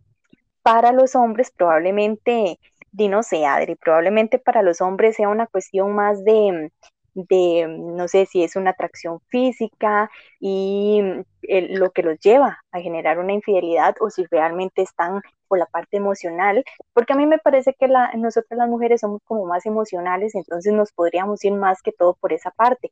para 0.64 0.92
los 0.92 1.16
hombres 1.16 1.52
probablemente, 1.56 2.60
no 2.94 3.22
sé, 3.22 3.46
Adri, 3.46 3.76
probablemente 3.76 4.40
para 4.40 4.64
los 4.64 4.82
hombres 4.82 5.18
sea 5.18 5.30
una 5.30 5.46
cuestión 5.46 5.94
más 5.94 6.24
de, 6.24 6.72
de, 7.14 7.68
no 7.68 8.08
sé 8.08 8.26
si 8.26 8.44
es 8.44 8.56
una 8.56 8.72
atracción 8.72 9.20
física 9.28 10.10
y 10.40 11.02
lo 11.42 11.92
que 11.92 12.04
los 12.04 12.20
lleva 12.20 12.60
a 12.72 12.80
generar 12.80 13.20
una 13.20 13.34
infidelidad 13.34 13.96
o 14.00 14.10
si 14.10 14.26
realmente 14.26 14.82
están 14.82 15.22
por 15.48 15.58
la 15.58 15.66
parte 15.66 15.98
emocional, 15.98 16.64
porque 16.94 17.14
a 17.14 17.16
mí 17.16 17.26
me 17.26 17.40
parece 17.40 17.74
que 17.74 17.88
la, 17.88 18.12
nosotros 18.14 18.58
las 18.58 18.70
mujeres 18.70 19.02
somos 19.02 19.22
como 19.26 19.46
más 19.46 19.66
emocionales, 19.66 20.36
entonces 20.36 20.74
nos 20.74 20.92
podríamos 20.92 21.44
ir 21.44 21.54
más 21.54 21.82
que 21.82 21.92
todo 21.92 22.16
por 22.20 22.34
esa 22.34 22.52
parte. 22.52 22.92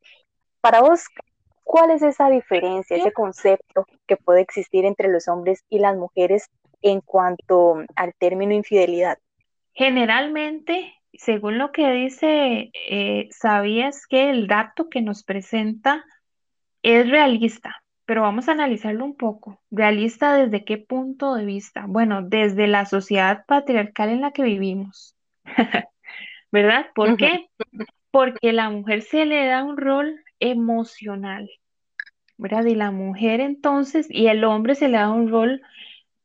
Para 0.60 0.80
vos, 0.80 1.04
¿cuál 1.62 1.90
es 1.90 2.02
esa 2.02 2.28
diferencia, 2.30 2.96
ese 2.96 3.12
concepto 3.12 3.86
que 4.06 4.16
puede 4.16 4.40
existir 4.40 4.84
entre 4.84 5.08
los 5.08 5.28
hombres 5.28 5.64
y 5.68 5.78
las 5.78 5.96
mujeres 5.96 6.50
en 6.82 7.00
cuanto 7.00 7.84
al 7.94 8.12
término 8.18 8.52
infidelidad? 8.54 9.18
Generalmente 9.72 10.97
según 11.18 11.58
lo 11.58 11.72
que 11.72 11.90
dice, 11.92 12.70
eh, 12.72 13.28
¿sabías 13.32 14.06
que 14.06 14.30
el 14.30 14.46
dato 14.46 14.88
que 14.88 15.02
nos 15.02 15.24
presenta 15.24 16.04
es 16.82 17.10
realista? 17.10 17.82
Pero 18.04 18.22
vamos 18.22 18.48
a 18.48 18.52
analizarlo 18.52 19.04
un 19.04 19.16
poco. 19.16 19.60
¿Realista 19.70 20.34
desde 20.34 20.64
qué 20.64 20.78
punto 20.78 21.34
de 21.34 21.44
vista? 21.44 21.86
Bueno, 21.88 22.22
desde 22.22 22.68
la 22.68 22.86
sociedad 22.86 23.44
patriarcal 23.46 24.10
en 24.10 24.20
la 24.20 24.30
que 24.30 24.44
vivimos. 24.44 25.16
¿Verdad? 26.52 26.86
¿Por 26.94 27.16
qué? 27.16 27.48
Porque 28.12 28.52
la 28.52 28.70
mujer 28.70 29.02
se 29.02 29.26
le 29.26 29.44
da 29.46 29.64
un 29.64 29.76
rol 29.76 30.22
emocional. 30.38 31.50
¿Verdad? 32.36 32.64
Y 32.64 32.76
la 32.76 32.92
mujer 32.92 33.40
entonces, 33.40 34.06
y 34.08 34.28
el 34.28 34.44
hombre 34.44 34.76
se 34.76 34.88
le 34.88 34.98
da 34.98 35.10
un 35.10 35.28
rol 35.28 35.60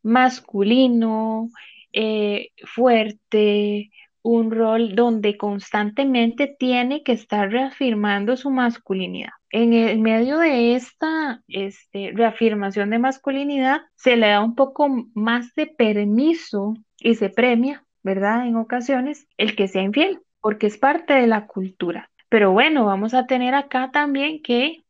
masculino, 0.03 1.49
eh, 1.93 2.51
fuerte, 2.63 3.89
un 4.23 4.51
rol 4.51 4.95
donde 4.95 5.37
constantemente 5.37 6.47
tiene 6.47 7.03
que 7.03 7.11
estar 7.11 7.51
reafirmando 7.51 8.37
su 8.37 8.49
masculinidad. 8.49 9.33
En 9.51 9.73
el 9.73 9.99
medio 9.99 10.39
de 10.39 10.75
esta 10.75 11.43
este, 11.47 12.11
reafirmación 12.15 12.89
de 12.89 12.99
masculinidad 12.99 13.81
se 13.95 14.15
le 14.15 14.29
da 14.29 14.41
un 14.41 14.55
poco 14.55 14.87
más 15.13 15.53
de 15.55 15.67
permiso 15.67 16.73
y 16.99 17.15
se 17.15 17.29
premia, 17.29 17.85
¿verdad? 18.01 18.47
En 18.47 18.55
ocasiones 18.55 19.27
el 19.37 19.55
que 19.55 19.67
sea 19.67 19.83
infiel, 19.83 20.19
porque 20.39 20.67
es 20.67 20.77
parte 20.77 21.13
de 21.13 21.27
la 21.27 21.45
cultura. 21.45 22.09
Pero 22.29 22.51
bueno, 22.51 22.85
vamos 22.85 23.13
a 23.13 23.27
tener 23.27 23.53
acá 23.53 23.91
también 23.91 24.41
que 24.41 24.83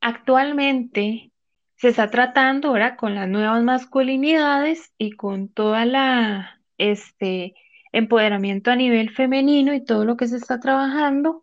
actualmente 0.00 1.30
se 1.76 1.88
está 1.88 2.10
tratando 2.10 2.68
ahora 2.68 2.96
con 2.96 3.14
las 3.14 3.28
nuevas 3.28 3.62
masculinidades 3.62 4.92
y 4.98 5.12
con 5.12 5.48
toda 5.48 5.84
la, 5.84 6.60
este, 6.78 7.54
empoderamiento 7.98 8.70
a 8.70 8.76
nivel 8.76 9.10
femenino 9.10 9.74
y 9.74 9.84
todo 9.84 10.04
lo 10.04 10.16
que 10.16 10.26
se 10.28 10.36
está 10.36 10.60
trabajando 10.60 11.42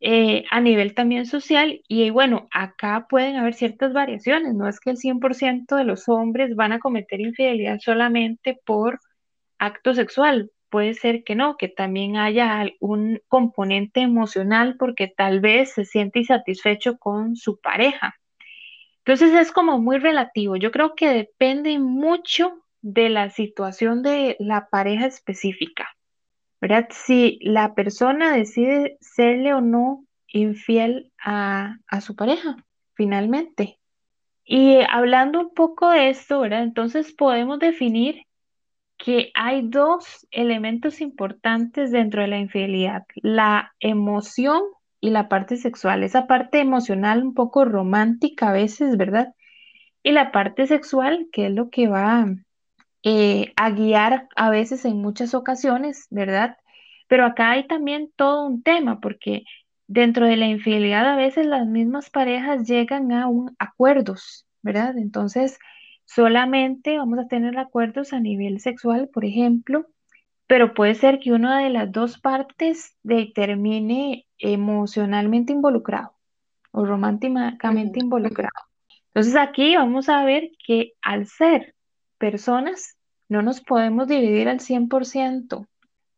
eh, 0.00 0.44
a 0.50 0.60
nivel 0.60 0.94
también 0.94 1.26
social. 1.26 1.80
Y 1.86 2.10
bueno, 2.10 2.48
acá 2.50 3.06
pueden 3.08 3.36
haber 3.36 3.54
ciertas 3.54 3.92
variaciones, 3.92 4.54
no 4.54 4.68
es 4.68 4.80
que 4.80 4.90
el 4.90 4.96
100% 4.96 5.76
de 5.76 5.84
los 5.84 6.08
hombres 6.08 6.56
van 6.56 6.72
a 6.72 6.80
cometer 6.80 7.20
infidelidad 7.20 7.78
solamente 7.80 8.58
por 8.64 8.98
acto 9.58 9.94
sexual. 9.94 10.50
Puede 10.70 10.94
ser 10.94 11.22
que 11.24 11.36
no, 11.36 11.56
que 11.56 11.68
también 11.68 12.16
haya 12.16 12.66
un 12.80 13.20
componente 13.28 14.00
emocional 14.00 14.76
porque 14.78 15.06
tal 15.08 15.40
vez 15.40 15.72
se 15.74 15.84
siente 15.84 16.20
insatisfecho 16.20 16.98
con 16.98 17.36
su 17.36 17.60
pareja. 17.60 18.16
Entonces 19.04 19.34
es 19.34 19.52
como 19.52 19.78
muy 19.78 19.98
relativo. 19.98 20.56
Yo 20.56 20.70
creo 20.72 20.94
que 20.94 21.08
depende 21.10 21.78
mucho 21.78 22.61
de 22.82 23.08
la 23.08 23.30
situación 23.30 24.02
de 24.02 24.36
la 24.40 24.68
pareja 24.68 25.06
específica, 25.06 25.88
¿verdad? 26.60 26.88
Si 26.90 27.38
la 27.40 27.74
persona 27.74 28.36
decide 28.36 28.98
serle 29.00 29.54
o 29.54 29.60
no 29.60 30.04
infiel 30.26 31.12
a, 31.24 31.76
su 32.00 32.16
pareja, 32.16 32.56
finalmente. 32.94 33.78
Y 34.44 34.78
hablando 34.90 35.40
un 35.40 35.54
poco 35.54 35.90
de 35.90 36.10
esto, 36.10 36.40
¿verdad? 36.40 36.64
Entonces 36.64 37.12
podemos 37.12 37.58
definir 37.60 38.22
que 38.98 39.30
hay 39.34 39.68
dos 39.68 40.26
elementos 40.30 41.00
importantes 41.00 41.90
dentro 41.92 42.22
de 42.22 42.28
la 42.28 42.38
infidelidad, 42.38 43.04
la 43.16 43.72
emoción 43.80 44.62
y 45.00 45.10
la 45.10 45.28
parte 45.28 45.56
sexual, 45.56 46.04
esa 46.04 46.26
parte 46.26 46.60
emocional 46.60 47.22
un 47.22 47.34
poco 47.34 47.64
romántica 47.64 48.50
a 48.50 48.52
veces, 48.52 48.96
¿verdad? 48.96 49.34
Y 50.02 50.12
la 50.12 50.32
parte 50.32 50.66
sexual, 50.66 51.28
que 51.32 51.46
es 51.46 51.52
lo 51.52 51.70
que 51.70 51.88
va 51.88 52.26
eh, 53.04 53.52
a 53.56 53.70
guiar 53.70 54.28
a 54.36 54.50
veces 54.50 54.84
en 54.84 54.98
muchas 55.02 55.34
ocasiones, 55.34 56.06
¿verdad? 56.10 56.56
Pero 57.08 57.26
acá 57.26 57.50
hay 57.52 57.66
también 57.66 58.12
todo 58.16 58.46
un 58.46 58.62
tema, 58.62 59.00
porque 59.00 59.44
dentro 59.86 60.26
de 60.26 60.36
la 60.36 60.46
infidelidad 60.46 61.06
a 61.06 61.16
veces 61.16 61.46
las 61.46 61.66
mismas 61.66 62.10
parejas 62.10 62.66
llegan 62.68 63.12
a 63.12 63.28
un, 63.28 63.54
acuerdos, 63.58 64.46
¿verdad? 64.62 64.96
Entonces, 64.96 65.58
solamente 66.04 66.98
vamos 66.98 67.18
a 67.18 67.28
tener 67.28 67.58
acuerdos 67.58 68.12
a 68.12 68.20
nivel 68.20 68.60
sexual, 68.60 69.08
por 69.08 69.24
ejemplo, 69.24 69.86
pero 70.46 70.74
puede 70.74 70.94
ser 70.94 71.18
que 71.18 71.32
una 71.32 71.60
de 71.60 71.70
las 71.70 71.90
dos 71.90 72.18
partes 72.18 72.96
termine 73.34 74.26
emocionalmente 74.38 75.52
involucrado 75.52 76.14
o 76.72 76.84
románticamente 76.84 78.00
involucrado. 78.00 78.52
Entonces 79.08 79.36
aquí 79.36 79.76
vamos 79.76 80.08
a 80.08 80.24
ver 80.24 80.50
que 80.66 80.92
al 81.02 81.26
ser 81.26 81.74
personas 82.22 82.96
no 83.28 83.42
nos 83.42 83.60
podemos 83.60 84.06
dividir 84.06 84.48
al 84.48 84.60
100%. 84.60 85.66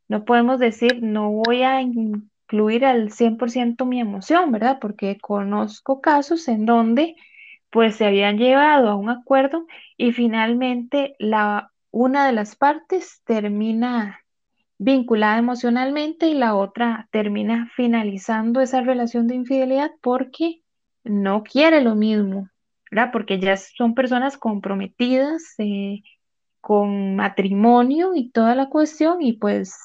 No 0.06 0.24
podemos 0.26 0.58
decir, 0.58 1.02
no 1.02 1.30
voy 1.30 1.62
a 1.62 1.80
incluir 1.80 2.84
al 2.84 3.10
100% 3.10 3.86
mi 3.86 4.00
emoción, 4.00 4.52
¿verdad? 4.52 4.80
Porque 4.82 5.16
conozco 5.18 6.02
casos 6.02 6.46
en 6.48 6.66
donde 6.66 7.16
pues 7.70 7.96
se 7.96 8.04
habían 8.04 8.36
llevado 8.36 8.90
a 8.90 8.96
un 8.96 9.08
acuerdo 9.08 9.66
y 9.96 10.12
finalmente 10.12 11.16
la, 11.18 11.72
una 11.90 12.26
de 12.26 12.32
las 12.32 12.54
partes 12.54 13.22
termina 13.24 14.20
vinculada 14.76 15.38
emocionalmente 15.38 16.26
y 16.26 16.34
la 16.34 16.54
otra 16.54 17.08
termina 17.12 17.70
finalizando 17.74 18.60
esa 18.60 18.82
relación 18.82 19.26
de 19.26 19.36
infidelidad 19.36 19.90
porque 20.02 20.60
no 21.02 21.42
quiere 21.44 21.80
lo 21.80 21.94
mismo, 21.94 22.50
Porque 23.12 23.38
ya 23.38 23.56
son 23.56 23.94
personas 23.94 24.36
comprometidas 24.36 25.42
eh, 25.58 26.02
con 26.60 27.16
matrimonio 27.16 28.14
y 28.14 28.30
toda 28.30 28.54
la 28.54 28.68
cuestión 28.68 29.22
y 29.22 29.34
pues 29.34 29.76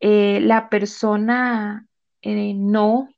eh, 0.00 0.40
la 0.40 0.68
persona 0.68 1.86
eh, 2.22 2.54
no, 2.54 3.08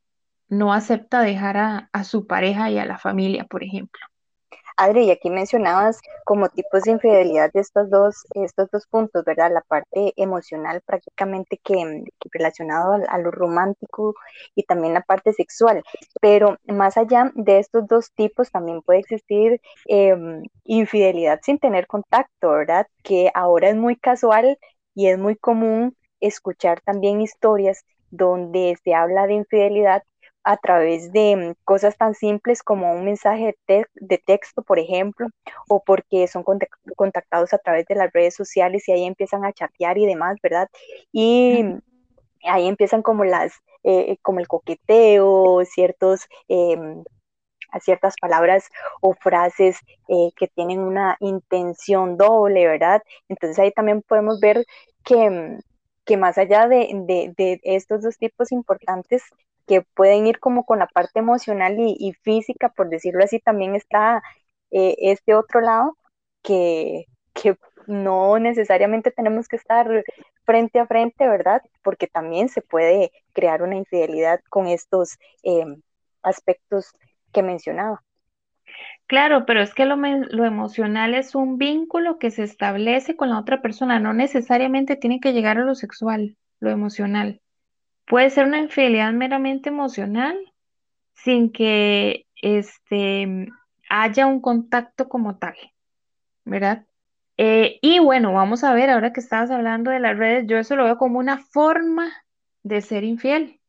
no 0.47 0.73
acepta 0.73 1.21
dejar 1.21 1.89
a 1.91 2.03
su 2.03 2.27
pareja 2.27 2.71
y 2.71 2.77
a 2.79 2.85
la 2.85 2.97
familia, 2.97 3.45
por 3.45 3.63
ejemplo. 3.63 4.10
Adri, 4.77 5.05
y 5.05 5.11
aquí 5.11 5.29
mencionabas 5.29 5.99
como 6.25 6.49
tipos 6.49 6.83
de 6.83 6.91
infidelidad 6.91 7.51
de 7.53 7.61
estos 7.61 7.89
dos, 7.89 8.25
estos 8.33 8.69
dos 8.71 8.87
puntos, 8.87 9.23
¿verdad? 9.25 9.51
La 9.51 9.61
parte 9.61 10.13
emocional 10.15 10.81
prácticamente 10.85 11.59
que, 11.63 12.03
relacionado 12.31 13.03
a, 13.07 13.17
lo 13.17 13.31
romántico 13.31 14.15
y 14.55 14.63
también 14.63 14.93
la 14.93 15.01
parte 15.01 15.33
sexual. 15.33 15.83
Pero 16.21 16.57
más 16.67 16.97
allá 16.97 17.31
de 17.35 17.59
estos 17.59 17.87
dos 17.87 18.11
tipos 18.13 18.51
también 18.51 18.81
puede 18.81 18.99
existir 18.99 19.61
em, 19.85 20.43
infidelidad 20.65 21.39
sin 21.43 21.59
tener 21.59 21.87
contacto, 21.87 22.49
¿verdad? 22.51 22.87
Que 23.03 23.31
ahora 23.33 23.69
es 23.69 23.75
muy 23.75 23.95
casual 23.97 24.57
y 24.95 25.07
es 25.07 25.17
muy 25.17 25.35
común 25.35 25.95
escuchar 26.19 26.81
también 26.81 27.21
historias 27.21 27.85
donde 28.11 28.77
se 28.83 28.93
habla 28.93 29.25
de 29.27 29.33
infidelidad 29.35 30.03
a 30.43 30.57
través 30.57 31.11
de 31.11 31.35
mm, 31.35 31.53
cosas 31.63 31.97
tan 31.97 32.13
simples 32.15 32.63
como 32.63 32.91
un 32.93 33.05
mensaje 33.05 33.57
de, 33.67 34.17
texto, 34.25 34.61
por 34.61 34.79
ejemplo, 34.79 35.27
o 35.69 35.83
porque 35.83 36.27
son 36.27 36.43
contactados 36.95 37.53
a 37.53 37.57
través 37.57 37.85
de 37.87 37.95
las 37.95 38.11
redes 38.13 38.35
sociales 38.35 38.87
y 38.87 38.91
ahí 38.91 39.05
empiezan 39.05 39.45
a 39.45 39.53
chatear 39.53 39.97
y 39.97 40.05
demás, 40.05 40.37
¿verdad? 40.41 40.67
Y 41.11 41.65
ahí 42.43 42.67
empiezan 42.67 43.01
como 43.01 43.23
las, 43.23 43.53
eh, 43.83 44.17
como 44.21 44.39
el 44.39 44.47
coqueteo, 44.47 45.63
ciertos... 45.65 46.27
Em, 46.47 47.03
ciertas 47.79 48.15
palabras 48.19 48.65
o 49.01 49.13
frases 49.13 49.77
eh, 50.09 50.31
que 50.35 50.47
tienen 50.47 50.79
una 50.79 51.15
intención 51.21 52.17
doble, 52.17 52.67
¿verdad? 52.67 53.01
Entonces 53.29 53.57
ahí 53.59 53.71
también 53.71 54.01
podemos 54.01 54.39
ver 54.41 54.65
que, 55.05 55.29
mm, 55.29 55.59
que 56.05 56.17
más 56.17 56.37
allá 56.37 56.67
de, 56.67 56.89
de, 57.35 57.59
estos 57.63 58.01
dos 58.01 58.17
tipos 58.17 58.51
importantes, 58.51 59.23
que 59.67 59.81
pueden 59.81 60.27
ir 60.27 60.39
como 60.39 60.65
con 60.65 60.79
la 60.79 60.87
parte 60.87 61.19
emocional 61.19 61.75
y, 61.79 62.13
física, 62.23 62.69
por 62.69 62.89
decirlo 62.89 63.23
así, 63.23 63.39
también 63.39 63.75
está 63.75 64.21
eh, 64.71 64.95
este 64.99 65.35
otro 65.35 65.61
lado 65.61 65.97
que, 66.41 67.05
no 67.87 68.37
necesariamente 68.39 69.11
tenemos 69.11 69.47
que 69.47 69.55
estar 69.55 70.03
frente 70.45 70.79
a 70.79 70.85
frente, 70.85 71.27
¿verdad? 71.27 71.61
Porque 71.83 72.07
también 72.07 72.47
se 72.49 72.61
puede 72.61 73.11
crear 73.33 73.63
una 73.63 73.75
infidelidad 73.75 74.39
con 74.49 74.67
estos 74.67 75.17
em, 75.43 75.81
aspectos 76.21 76.93
que 77.33 77.41
mencionaba. 77.43 78.03
Claro, 79.07 79.45
pero 79.45 79.61
es 79.61 79.73
que 79.73 79.85
lo, 79.85 79.97
lo, 79.97 80.45
emocional 80.45 81.13
es 81.13 81.35
un 81.35 81.57
vínculo 81.57 82.17
que 82.17 82.31
se 82.31 82.43
establece 82.43 83.15
con 83.15 83.29
la 83.29 83.39
otra 83.39 83.61
persona, 83.61 83.99
no 83.99 84.13
necesariamente 84.13 84.95
tiene 84.95 85.19
que 85.19 85.33
llegar 85.33 85.57
a 85.57 85.65
lo 85.65 85.75
sexual, 85.75 86.37
lo 86.59 86.69
emocional. 86.69 87.41
Puede 88.05 88.29
ser 88.29 88.45
una 88.45 88.59
infidelidad 88.59 89.11
meramente 89.11 89.69
emocional 89.69 90.37
sin 91.13 91.51
que 91.51 92.25
este, 92.41 93.49
haya 93.89 94.27
un 94.27 94.39
contacto 94.39 95.09
como 95.09 95.37
tal, 95.37 95.55
¿verdad? 96.45 96.85
Eh, 97.37 97.79
y 97.81 97.99
bueno, 97.99 98.33
vamos 98.33 98.63
a 98.63 98.73
ver, 98.73 98.89
ahora 98.89 99.13
que 99.13 99.19
estabas 99.19 99.51
hablando 99.51 99.91
de 99.91 99.99
las 99.99 100.17
redes, 100.17 100.45
yo 100.47 100.57
eso 100.57 100.75
lo 100.75 100.85
veo 100.85 100.97
como 100.97 101.19
una 101.19 101.37
forma 101.37 102.11
de 102.63 102.81
ser 102.81 103.03
infiel, 103.03 103.59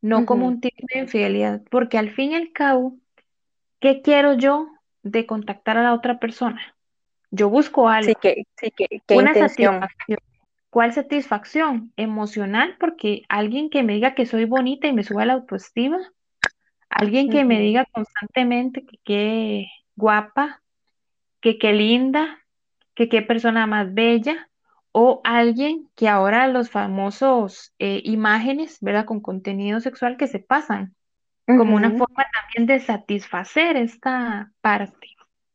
no 0.00 0.26
como 0.26 0.46
un 0.46 0.60
tipo 0.60 0.86
de 0.92 1.00
infidelidad, 1.00 1.62
porque 1.70 1.96
al 1.96 2.10
fin 2.10 2.32
y 2.32 2.34
al 2.34 2.52
cabo, 2.52 2.96
¿qué 3.80 4.02
quiero 4.02 4.34
yo 4.34 4.68
de 5.02 5.26
contactar 5.26 5.76
a 5.78 5.82
la 5.82 5.94
otra 5.94 6.18
persona? 6.18 6.76
Yo 7.30 7.48
busco 7.48 7.88
algo, 7.88 8.08
sí, 8.08 8.14
que, 8.20 8.44
sí, 8.56 8.70
que, 8.70 9.00
una 9.16 9.34
satisfacción. 9.34 10.18
¿Cuál 10.68 10.92
satisfacción? 10.92 11.92
Emocional, 11.96 12.76
porque 12.78 13.22
alguien 13.28 13.70
que 13.70 13.82
me 13.82 13.94
diga 13.94 14.14
que 14.14 14.26
soy 14.26 14.44
bonita 14.44 14.86
y 14.86 14.92
me 14.92 15.02
suba 15.02 15.26
la 15.26 15.32
autoestima, 15.32 15.98
alguien 16.88 17.28
que 17.28 17.44
me 17.44 17.58
diga 17.58 17.86
constantemente 17.90 18.84
que 18.84 18.98
qué 19.02 19.66
guapa, 19.96 20.62
que 21.40 21.58
qué 21.58 21.72
linda, 21.72 22.38
que 22.94 23.08
qué 23.08 23.22
persona 23.22 23.66
más 23.66 23.92
bella, 23.94 24.48
o 24.92 25.20
alguien 25.24 25.88
que 25.96 26.08
ahora 26.08 26.46
los 26.46 26.70
famosos 26.70 27.72
eh, 27.78 28.00
imágenes, 28.04 28.78
¿verdad? 28.80 29.06
Con 29.06 29.20
contenido 29.20 29.80
sexual 29.80 30.16
que 30.16 30.26
se 30.26 30.38
pasan, 30.38 30.94
como 31.56 31.76
una 31.76 31.90
forma 31.90 32.26
también 32.32 32.66
de 32.66 32.80
satisfacer 32.84 33.76
esta 33.76 34.52
parte. 34.60 35.08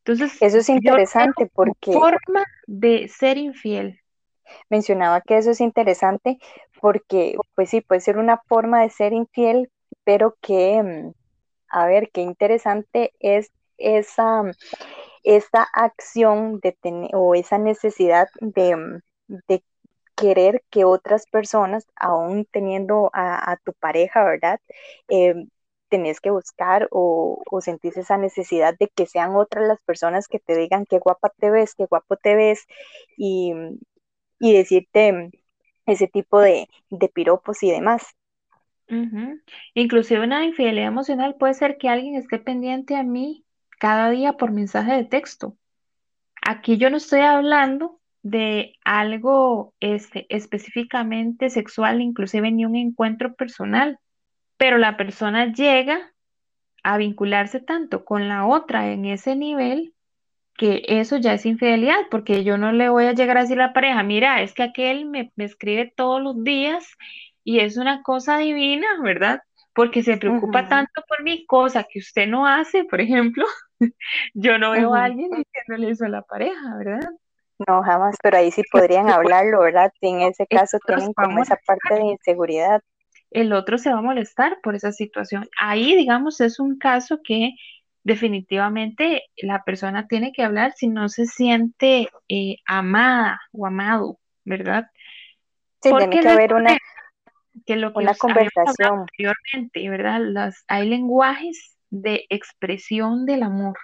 Entonces, 0.05 0.39
eso 0.41 0.57
es 0.59 0.69
interesante 0.69 1.49
porque... 1.53 1.93
Forma 1.93 2.43
de 2.67 3.07
ser 3.07 3.37
infiel 3.37 3.99
mencionaba 4.69 5.21
que 5.21 5.37
eso 5.37 5.51
es 5.51 5.61
interesante 5.61 6.37
porque, 6.81 7.35
pues 7.55 7.69
sí, 7.69 7.81
puede 7.81 8.01
ser 8.01 8.17
una 8.17 8.37
forma 8.47 8.81
de 8.81 8.89
ser 8.89 9.13
infiel, 9.13 9.71
pero 10.03 10.35
que, 10.41 10.81
mm, 10.83 11.13
a 11.69 11.85
ver, 11.87 12.09
qué 12.11 12.21
interesante 12.21 13.13
es 13.19 13.51
esa, 13.77 14.43
esa 15.23 15.63
acción 15.73 16.59
de 16.59 16.73
tener 16.73 17.09
o 17.13 17.35
esa 17.35 17.57
necesidad 17.57 18.27
de, 18.39 18.75
mm, 18.75 19.01
de 19.47 19.63
querer 20.15 20.63
que 20.69 20.85
otras 20.85 21.25
personas, 21.27 21.87
aún 21.95 22.45
teniendo 22.51 23.09
a, 23.13 23.57
tu 23.65 23.73
pareja, 23.73 24.23
¿verdad? 24.23 24.59
Eh, 25.09 25.45
tenés 25.95 26.19
que 26.19 26.29
buscar 26.29 26.89
o, 26.91 27.41
o 27.49 27.61
sentir 27.61 27.93
esa 27.95 28.17
necesidad 28.17 28.75
de 28.77 28.89
que 28.89 29.05
sean 29.05 29.33
otras 29.35 29.65
las 29.65 29.79
personas 29.81 30.27
que 30.27 30.39
te 30.39 30.57
digan 30.57 30.85
qué 30.85 30.99
guapa 30.99 31.31
te 31.37 31.49
ves, 31.49 31.73
qué 31.73 31.85
guapo 31.85 32.17
te 32.17 32.35
ves 32.35 32.65
y, 33.17 33.53
y 34.39 34.53
decirte 34.53 35.31
ese 35.85 36.07
tipo 36.07 36.41
de, 36.41 36.67
piropos 37.13 37.63
y 37.63 37.71
demás. 37.71 38.07
Inclusive 39.73 40.21
una 40.21 40.43
infidelidad 40.43 40.87
emocional 40.87 41.35
puede 41.35 41.53
ser 41.53 41.77
que 41.77 41.87
alguien 41.87 42.15
esté 42.15 42.39
pendiente 42.39 42.97
a 42.97 43.03
mí 43.03 43.45
cada 43.79 44.09
día 44.09 44.33
por 44.33 44.51
mensaje 44.51 44.91
de 44.91 45.05
texto. 45.05 45.55
Aquí 46.41 46.75
yo 46.77 46.89
no 46.89 46.97
estoy 46.97 47.21
hablando 47.21 48.01
de 48.21 48.73
algo 48.83 49.73
este, 49.79 50.25
específicamente 50.27 51.49
sexual, 51.49 52.01
inclusive 52.01 52.51
ni 52.51 52.65
un 52.65 52.75
encuentro 52.75 53.33
personal, 53.35 53.97
pero 54.57 54.77
la 54.77 54.97
persona 54.97 55.51
llega 55.51 56.13
a 56.83 56.97
vincularse 56.97 57.59
tanto 57.59 58.05
con 58.05 58.27
la 58.27 58.45
otra 58.45 58.91
en 58.91 59.05
ese 59.05 59.35
nivel 59.35 59.95
que 60.57 60.83
eso 60.87 61.17
ya 61.17 61.33
es 61.33 61.45
infidelidad, 61.45 62.07
porque 62.09 62.43
yo 62.43 62.57
no 62.57 62.71
le 62.71 62.89
voy 62.89 63.05
a 63.05 63.13
llegar 63.13 63.37
a 63.37 63.41
decir 63.41 63.59
a 63.59 63.67
la 63.67 63.73
pareja, 63.73 64.03
mira, 64.03 64.41
es 64.41 64.53
que 64.53 64.63
aquel 64.63 65.05
me, 65.05 65.31
escribe 65.37 65.93
todos 65.95 66.21
los 66.21 66.43
días 66.43 66.85
y 67.43 67.59
es 67.59 67.77
una 67.77 68.01
cosa 68.03 68.37
divina, 68.37 68.87
¿verdad? 69.01 69.41
Porque 69.73 70.03
se 70.03 70.15
preocupa 70.17 70.69
tanto 70.69 71.01
por 71.07 71.23
mi 71.23 71.45
cosa 71.45 71.83
que 71.83 71.99
usted 71.99 72.27
no 72.27 72.47
hace, 72.47 72.85
por 72.85 73.01
ejemplo, 73.01 73.45
yo 74.33 74.57
no 74.57 74.71
veo 74.71 74.93
a 74.93 75.03
alguien 75.03 75.29
diciéndole 75.31 75.91
eso 75.91 76.05
a 76.05 76.09
la 76.09 76.21
pareja, 76.21 76.77
¿verdad? 76.77 77.09
No, 77.67 77.83
jamás, 77.83 78.15
pero 78.21 78.37
ahí 78.37 78.51
sí 78.51 78.63
podrían 78.71 79.09
hablarlo, 79.09 79.61
¿verdad? 79.61 79.91
En 80.01 80.21
ese 80.21 80.45
caso 80.47 80.77
tienen 80.85 81.13
como 81.13 81.41
esa 81.41 81.57
parte 81.65 81.95
de 81.95 82.05
inseguridad. 82.05 82.81
El 83.35 83.51
otro 83.51 83.77
se 83.77 83.91
va 83.91 83.99
a 83.99 84.01
molestar 84.01 84.59
por 84.63 84.75
esa 84.75 84.93
situación. 84.93 85.49
Ahí, 85.59 85.93
digamos, 85.93 86.39
es 86.39 86.57
un 86.57 86.77
caso 86.77 87.19
que 87.21 87.51
definitivamente 88.03 89.23
la 89.35 89.63
persona 89.63 90.07
tiene 90.07 90.31
que 90.31 90.41
hablar 90.41 90.71
si 90.73 90.87
no 90.87 91.09
se 91.09 91.25
siente 91.25 92.07
eh, 92.29 92.57
amada 92.65 93.41
o 93.51 93.65
amado, 93.65 94.19
¿verdad? 94.45 94.85
Sí, 95.81 95.89
tiene 95.97 96.21
que 96.21 96.29
haber 96.29 96.53
una, 96.53 96.77
que 97.65 97.75
lo 97.75 97.91
que 97.91 97.99
una 97.99 98.15
conversación. 98.15 99.01
Anteriormente, 99.01 99.89
¿verdad? 99.89 100.21
Las, 100.23 100.63
hay 100.69 100.87
lenguajes 100.87 101.75
de 101.89 102.25
expresión 102.29 103.25
del 103.25 103.43
amor. 103.43 103.77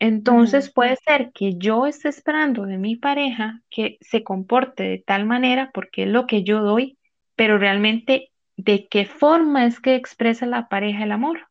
Entonces 0.00 0.72
puede 0.72 0.96
ser 0.96 1.30
que 1.32 1.52
yo 1.56 1.86
esté 1.86 2.08
esperando 2.08 2.66
de 2.66 2.78
mi 2.78 2.96
pareja 2.96 3.60
que 3.70 3.98
se 4.00 4.24
comporte 4.24 4.82
de 4.82 4.98
tal 4.98 5.24
manera 5.24 5.70
porque 5.72 6.02
es 6.02 6.08
lo 6.08 6.26
que 6.26 6.42
yo 6.42 6.62
doy, 6.62 6.98
pero 7.36 7.58
realmente 7.58 8.31
de 8.56 8.86
qué 8.88 9.06
forma 9.06 9.66
es 9.66 9.80
que 9.80 9.94
expresa 9.94 10.46
la 10.46 10.68
pareja 10.68 11.04
el 11.04 11.12
amor, 11.12 11.48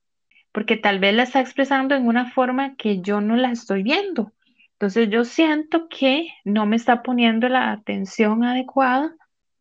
porque 0.51 0.77
tal 0.77 0.99
vez 0.99 1.15
la 1.15 1.23
está 1.23 1.39
expresando 1.39 1.95
en 1.95 2.07
una 2.07 2.31
forma 2.31 2.75
que 2.75 3.01
yo 3.01 3.21
no 3.21 3.35
la 3.35 3.51
estoy 3.51 3.83
viendo. 3.83 4.31
Entonces 4.73 5.09
yo 5.09 5.25
siento 5.25 5.87
que 5.89 6.29
no 6.43 6.65
me 6.65 6.75
está 6.75 7.03
poniendo 7.03 7.47
la 7.49 7.71
atención 7.71 8.43
adecuada 8.43 9.15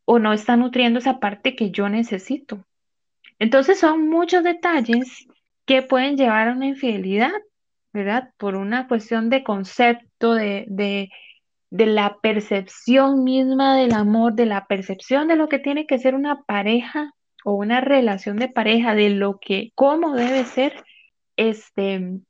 o 0.05 0.19
no 0.19 0.33
está 0.33 0.57
nutriendo 0.57 0.99
esa 0.99 1.21
parte 1.21 1.55
que 1.55 1.71
yo 1.71 1.89
necesito. 1.89 2.65
Entonces 3.39 3.79
son 3.79 4.09
muchos 4.09 4.43
detalles 4.43 5.27
que 5.67 5.83
pueden 5.83 6.17
llevar 6.17 6.49
a 6.49 6.53
una 6.53 6.67
infidelidad, 6.67 7.33
¿verdad? 7.93 8.31
Por 8.37 8.57
una 8.57 8.89
cuestión 8.89 9.31
de 9.31 9.45
concepto, 9.45 10.35
de, 10.35 10.65
de, 10.69 11.11
de 11.71 11.87
la 11.87 12.19
percepción 12.21 13.23
misma 13.23 13.77
del 13.77 13.93
amor, 13.93 14.35
de 14.35 14.47
la 14.47 14.67
percepción 14.67 15.29
de 15.29 15.37
lo 15.37 15.49
que 15.49 15.59
tiene 15.59 15.87
que 15.87 15.99
ser 15.99 16.15
una 16.15 16.43
pareja 16.43 17.15
o 17.45 17.55
una 17.55 17.81
relación 17.81 18.37
de 18.37 18.49
pareja, 18.49 18.95
de 18.95 19.11
lo 19.11 19.39
que, 19.39 19.73
cómo 19.75 20.15
debe 20.15 20.45
ser, 20.45 20.85
este, 21.37 22.21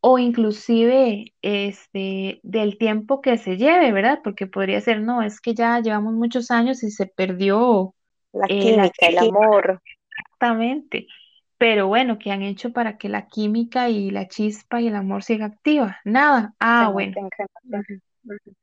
o 0.00 0.18
inclusive 0.18 1.32
este, 1.42 2.40
del 2.42 2.76
tiempo 2.76 3.20
que 3.20 3.38
se 3.38 3.56
lleve, 3.56 3.92
¿verdad? 3.92 4.20
Porque 4.22 4.46
podría 4.46 4.80
ser, 4.80 5.00
no, 5.00 5.22
es 5.22 5.40
que 5.40 5.54
ya 5.54 5.80
llevamos 5.80 6.14
muchos 6.14 6.50
años 6.50 6.82
y 6.82 6.90
se 6.90 7.06
perdió 7.06 7.94
la 8.32 8.46
eh, 8.48 8.58
química, 8.58 9.06
el 9.06 9.18
amor. 9.18 9.80
Exactamente. 10.10 11.06
Pero 11.56 11.86
bueno, 11.86 12.18
¿qué 12.18 12.32
han 12.32 12.42
hecho 12.42 12.72
para 12.72 12.98
que 12.98 13.08
la 13.08 13.28
química 13.28 13.88
y 13.88 14.10
la 14.10 14.26
chispa 14.26 14.80
y 14.80 14.88
el 14.88 14.96
amor 14.96 15.22
siga 15.22 15.46
activa? 15.46 16.00
Nada. 16.04 16.54
Ah, 16.58 16.90
bueno. 16.92 17.14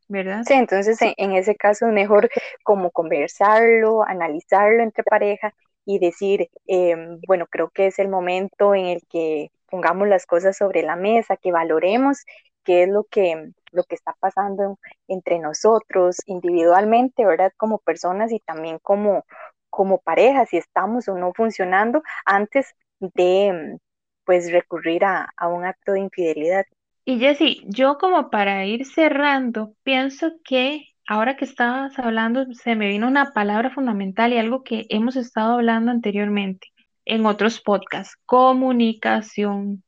¿Verdad? 0.09 0.43
Sí, 0.45 0.53
entonces 0.53 0.99
en, 1.01 1.31
ese 1.31 1.55
caso 1.55 1.87
es 1.87 1.93
mejor 1.93 2.29
como 2.63 2.91
conversarlo, 2.91 4.03
analizarlo 4.05 4.83
entre 4.83 5.05
pareja 5.05 5.53
y 5.89 5.97
decir, 5.97 6.51
em, 6.67 7.19
bueno, 7.25 7.47
creo 7.49 7.71
que 7.71 7.87
es 7.87 7.97
el 7.97 8.09
momento 8.09 8.75
en 8.75 8.85
el 8.85 9.01
que 9.09 9.49
pongamos 9.71 10.07
las 10.07 10.27
cosas 10.27 10.55
sobre 10.55 10.83
la 10.83 10.95
mesa, 10.95 11.35
que 11.35 11.51
valoremos 11.51 12.25
qué 12.63 12.83
es 12.83 12.89
lo 12.89 13.05
que, 13.05 13.53
lo 13.71 13.83
que 13.85 13.95
está 13.95 14.15
pasando 14.19 14.77
entre 15.07 15.39
nosotros 15.39 16.17
individualmente, 16.27 17.25
¿verdad? 17.25 17.51
Como 17.57 17.79
personas 17.79 18.31
y 18.31 18.39
también 18.39 18.77
como, 18.83 19.25
como 19.71 19.97
pareja, 19.97 20.45
si 20.45 20.57
estamos 20.57 21.07
o 21.07 21.17
no 21.17 21.33
funcionando 21.33 22.03
antes 22.23 22.67
de 22.99 23.79
pues 24.25 24.51
recurrir 24.51 25.05
a, 25.05 25.27
a 25.37 25.47
un 25.47 25.65
acto 25.65 25.93
de 25.93 26.01
infidelidad. 26.01 26.65
Y 27.03 27.17
Jessy, 27.17 27.63
yo 27.65 27.97
como 27.97 28.29
para 28.29 28.63
ir 28.67 28.85
cerrando, 28.85 29.73
pienso 29.81 30.33
que 30.43 30.83
ahora 31.09 31.35
que 31.35 31.43
estabas 31.43 31.97
hablando, 31.97 32.45
se 32.53 32.75
me 32.75 32.87
vino 32.87 33.07
una 33.07 33.33
palabra 33.33 33.71
fundamental 33.71 34.31
y 34.31 34.37
algo 34.37 34.63
que 34.63 34.85
hemos 34.89 35.15
estado 35.15 35.53
hablando 35.53 35.89
anteriormente 35.89 36.67
en 37.03 37.25
otros 37.25 37.59
podcasts, 37.61 38.15
comunicación. 38.27 39.83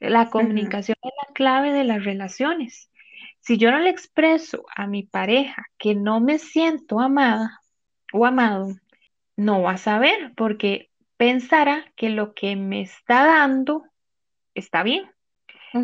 La 0.00 0.28
comunicación 0.28 0.96
es 1.00 1.12
la 1.24 1.32
clave 1.34 1.72
de 1.72 1.84
las 1.84 2.04
relaciones. 2.04 2.90
Si 3.38 3.58
yo 3.58 3.70
no 3.70 3.78
le 3.78 3.90
expreso 3.90 4.64
a 4.74 4.88
mi 4.88 5.04
pareja 5.04 5.66
que 5.78 5.94
no 5.94 6.18
me 6.18 6.40
siento 6.40 6.98
amada 6.98 7.60
o 8.12 8.26
amado, 8.26 8.74
no 9.36 9.62
va 9.62 9.72
a 9.72 9.78
saber 9.78 10.32
porque 10.36 10.90
pensará 11.16 11.84
que 11.94 12.10
lo 12.10 12.34
que 12.34 12.56
me 12.56 12.80
está 12.80 13.24
dando 13.24 13.84
está 14.52 14.82
bien. 14.82 15.08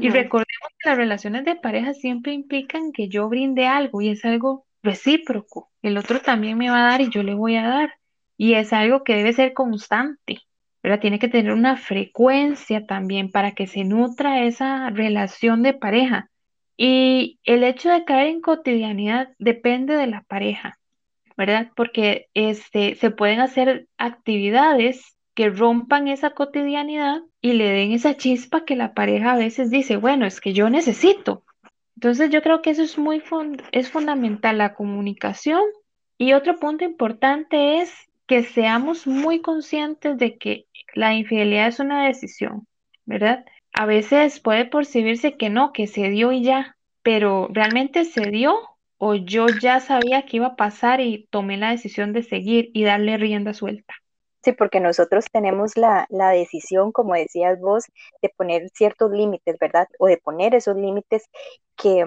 Y 0.01 0.09
recordemos 0.09 0.71
que 0.81 0.89
las 0.89 0.99
relaciones 0.99 1.45
de 1.45 1.55
pareja 1.55 1.95
siempre 1.95 2.33
implican 2.33 2.91
que 2.91 3.09
yo 3.09 3.29
brinde 3.29 3.69
algo 3.69 4.01
y 4.01 4.09
es 4.09 4.25
algo 4.25 4.67
recíproco. 4.83 5.71
El 5.83 5.97
otro 5.97 6.21
también 6.21 6.59
me 6.59 6.71
va 6.71 6.79
a 6.79 6.91
dar 6.91 7.01
y 7.01 7.11
yo 7.11 7.23
le 7.23 7.35
voy 7.35 7.57
a 7.57 7.67
dar. 7.67 7.95
Y 8.37 8.55
es 8.55 8.73
algo 8.73 9.05
que 9.05 9.17
debe 9.17 9.33
ser 9.33 9.53
constante. 9.53 10.41
¿verdad? 10.83 11.01
Tiene 11.01 11.19
que 11.19 11.29
tener 11.29 11.53
una 11.53 11.77
frecuencia 11.77 12.87
también 12.87 13.31
para 13.31 13.53
que 13.53 13.67
se 13.67 13.85
nutra 13.85 14.45
esa 14.45 14.91
relación 14.91 15.63
de 15.63 15.75
pareja. 15.75 16.29
Y 16.77 17.39
el 17.45 17.63
hecho 17.63 17.91
de 17.91 18.05
caer 18.05 18.29
en 18.29 18.41
cotidianidad 18.41 19.29
depende 19.39 19.95
de 19.95 20.09
la 20.09 20.23
pareja, 20.23 20.79
¿verdad? 21.37 21.71
Porque 21.77 22.29
este, 22.35 22.97
se 22.97 23.11
pueden 23.11 23.41
hacer 23.41 23.87
actividades 23.97 25.17
que 25.35 25.51
rompan 25.51 26.09
esa 26.09 26.31
cotidianidad 26.31 27.23
y 27.41 27.53
le 27.53 27.71
den 27.71 27.93
esa 27.93 28.17
chispa 28.17 28.65
que 28.65 28.77
la 28.77 28.93
pareja 28.95 29.33
a 29.33 29.39
veces 29.39 29.71
dice, 29.71 29.97
bueno, 29.97 30.27
es 30.27 30.41
que 30.41 30.53
yo 30.53 30.69
necesito. 30.69 31.45
Entonces 32.03 32.31
yo 32.31 32.43
creo 32.43 32.63
que 32.63 32.71
eso 32.71 32.83
es 32.83 32.99
muy 32.99 33.23
es 33.71 33.89
fundamental, 33.89 34.59
la 34.59 34.75
comunicación. 34.75 35.63
Y 36.19 36.33
otro 36.33 36.57
punto 36.57 36.85
importante 36.85 37.81
es 37.81 37.95
que 38.27 38.43
seamos 38.43 39.07
muy 39.07 39.41
conscientes 39.41 40.19
de 40.19 40.37
que 40.37 40.67
la 40.97 41.15
infidelidad 41.15 41.69
es 41.69 41.79
una 41.79 42.05
decisión, 42.05 42.67
¿verdad? 43.05 43.45
A 43.73 43.87
veces 43.87 44.41
puede 44.41 44.65
percibirse 44.65 45.37
que 45.37 45.49
no, 45.49 45.73
que 45.73 45.87
se 45.87 46.11
dio 46.11 46.33
y 46.33 46.43
ya, 46.43 46.77
pero 47.05 47.47
realmente 47.53 48.05
se 48.05 48.33
dio 48.33 48.59
o 48.99 49.15
yo 49.15 49.51
ya 49.51 49.79
sabía 49.79 50.23
que 50.23 50.39
iba 50.39 50.49
a 50.49 50.57
pasar 50.57 51.01
y 51.01 51.29
tomé 51.31 51.57
la 51.57 51.71
decisión 51.71 52.13
de 52.13 52.25
seguir 52.25 52.71
y 52.75 52.83
darle 52.83 53.17
rienda 53.17 53.55
suelta. 53.55 53.95
Sí, 54.43 54.53
porque 54.53 54.81
nosotros 54.81 55.27
tenemos 55.31 55.77
la, 55.77 56.07
decisión, 56.11 56.91
como 56.91 57.15
decías 57.15 57.61
vos, 57.61 57.85
de 58.21 58.29
poner 58.31 58.69
ciertos 58.71 59.13
límites, 59.13 59.57
¿verdad? 59.61 59.87
O 59.99 60.07
de 60.07 60.17
poner 60.17 60.55
esos 60.55 60.77
límites 60.77 61.29
que, 61.77 62.05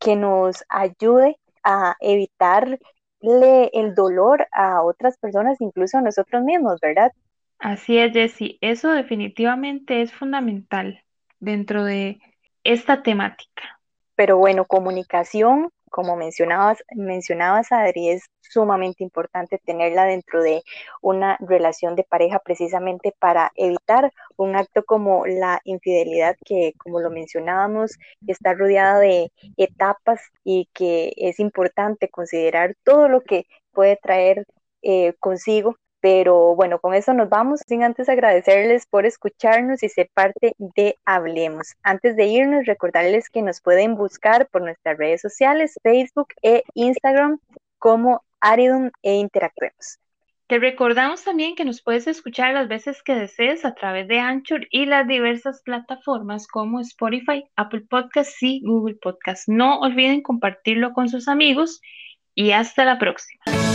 que 0.00 0.16
nos 0.16 0.64
ayude 0.68 1.38
a 1.62 1.96
evitarle 2.00 2.80
el 3.20 3.94
dolor 3.94 4.48
a 4.50 4.82
otras 4.82 5.16
personas, 5.18 5.60
incluso 5.60 5.98
a 5.98 6.02
nosotros 6.02 6.42
mismos, 6.42 6.80
¿verdad? 6.80 7.12
Así 7.60 7.96
es, 7.96 8.12
Jessie. 8.12 8.58
Eso 8.60 8.90
definitivamente 8.90 10.02
es 10.02 10.12
fundamental 10.12 11.04
dentro 11.38 11.84
de 11.84 12.18
esta 12.64 13.04
temática. 13.04 13.80
Pero 14.16 14.36
bueno, 14.36 14.64
comunicación 14.64 15.70
como 15.92 16.16
mencionabas, 16.16 16.82
mencionabas, 16.96 17.70
Adri, 17.70 18.08
es 18.10 18.24
sumamente 18.40 19.04
importante 19.04 19.60
tenerla 19.64 20.04
dentro 20.06 20.42
de 20.42 20.62
una 21.00 21.36
relación 21.40 21.94
de 21.94 22.04
pareja 22.04 22.40
precisamente 22.40 23.14
para 23.20 23.52
evitar 23.54 24.12
un 24.36 24.56
acto 24.56 24.84
como 24.84 25.26
la 25.26 25.60
infidelidad 25.64 26.36
que, 26.44 26.72
como 26.78 27.00
lo 27.00 27.10
mencionábamos, 27.10 27.98
está 28.26 28.54
rodeada 28.54 28.98
de 28.98 29.30
etapas 29.56 30.20
y 30.44 30.68
que 30.72 31.12
es 31.16 31.38
importante 31.38 32.08
considerar 32.08 32.74
todo 32.84 33.08
lo 33.08 33.20
que 33.20 33.46
puede 33.72 33.96
traer 33.96 34.46
eh, 34.82 35.14
consigo 35.20 35.76
pero 36.02 36.56
bueno, 36.56 36.80
con 36.80 36.94
eso 36.94 37.14
nos 37.14 37.28
vamos, 37.28 37.60
sin 37.64 37.84
antes 37.84 38.08
agradecerles 38.08 38.86
por 38.86 39.06
escucharnos 39.06 39.84
y 39.84 39.88
ser 39.88 40.10
parte 40.12 40.56
de 40.58 40.96
Hablemos. 41.04 41.76
Antes 41.84 42.16
de 42.16 42.26
irnos, 42.26 42.66
recordarles 42.66 43.30
que 43.30 43.40
nos 43.40 43.60
pueden 43.60 43.94
buscar 43.94 44.48
por 44.48 44.62
nuestras 44.62 44.98
redes 44.98 45.20
sociales, 45.20 45.78
Facebook 45.84 46.34
e 46.42 46.64
Instagram 46.74 47.38
como 47.78 48.24
Aridum 48.40 48.90
e 49.02 49.14
Interactuemos. 49.14 50.00
Te 50.48 50.58
recordamos 50.58 51.22
también 51.22 51.54
que 51.54 51.64
nos 51.64 51.80
puedes 51.80 52.08
escuchar 52.08 52.52
las 52.52 52.66
veces 52.66 53.04
que 53.04 53.14
desees 53.14 53.64
a 53.64 53.74
través 53.74 54.08
de 54.08 54.18
Anchor 54.18 54.66
y 54.70 54.86
las 54.86 55.06
diversas 55.06 55.62
plataformas 55.62 56.48
como 56.48 56.80
Spotify, 56.80 57.44
Apple 57.54 57.84
Podcasts 57.88 58.42
y 58.42 58.60
Google 58.60 58.96
Podcasts. 58.96 59.48
No 59.48 59.78
olviden 59.78 60.20
compartirlo 60.20 60.94
con 60.94 61.08
sus 61.08 61.28
amigos 61.28 61.80
y 62.34 62.50
hasta 62.50 62.84
la 62.84 62.98
próxima. 62.98 63.71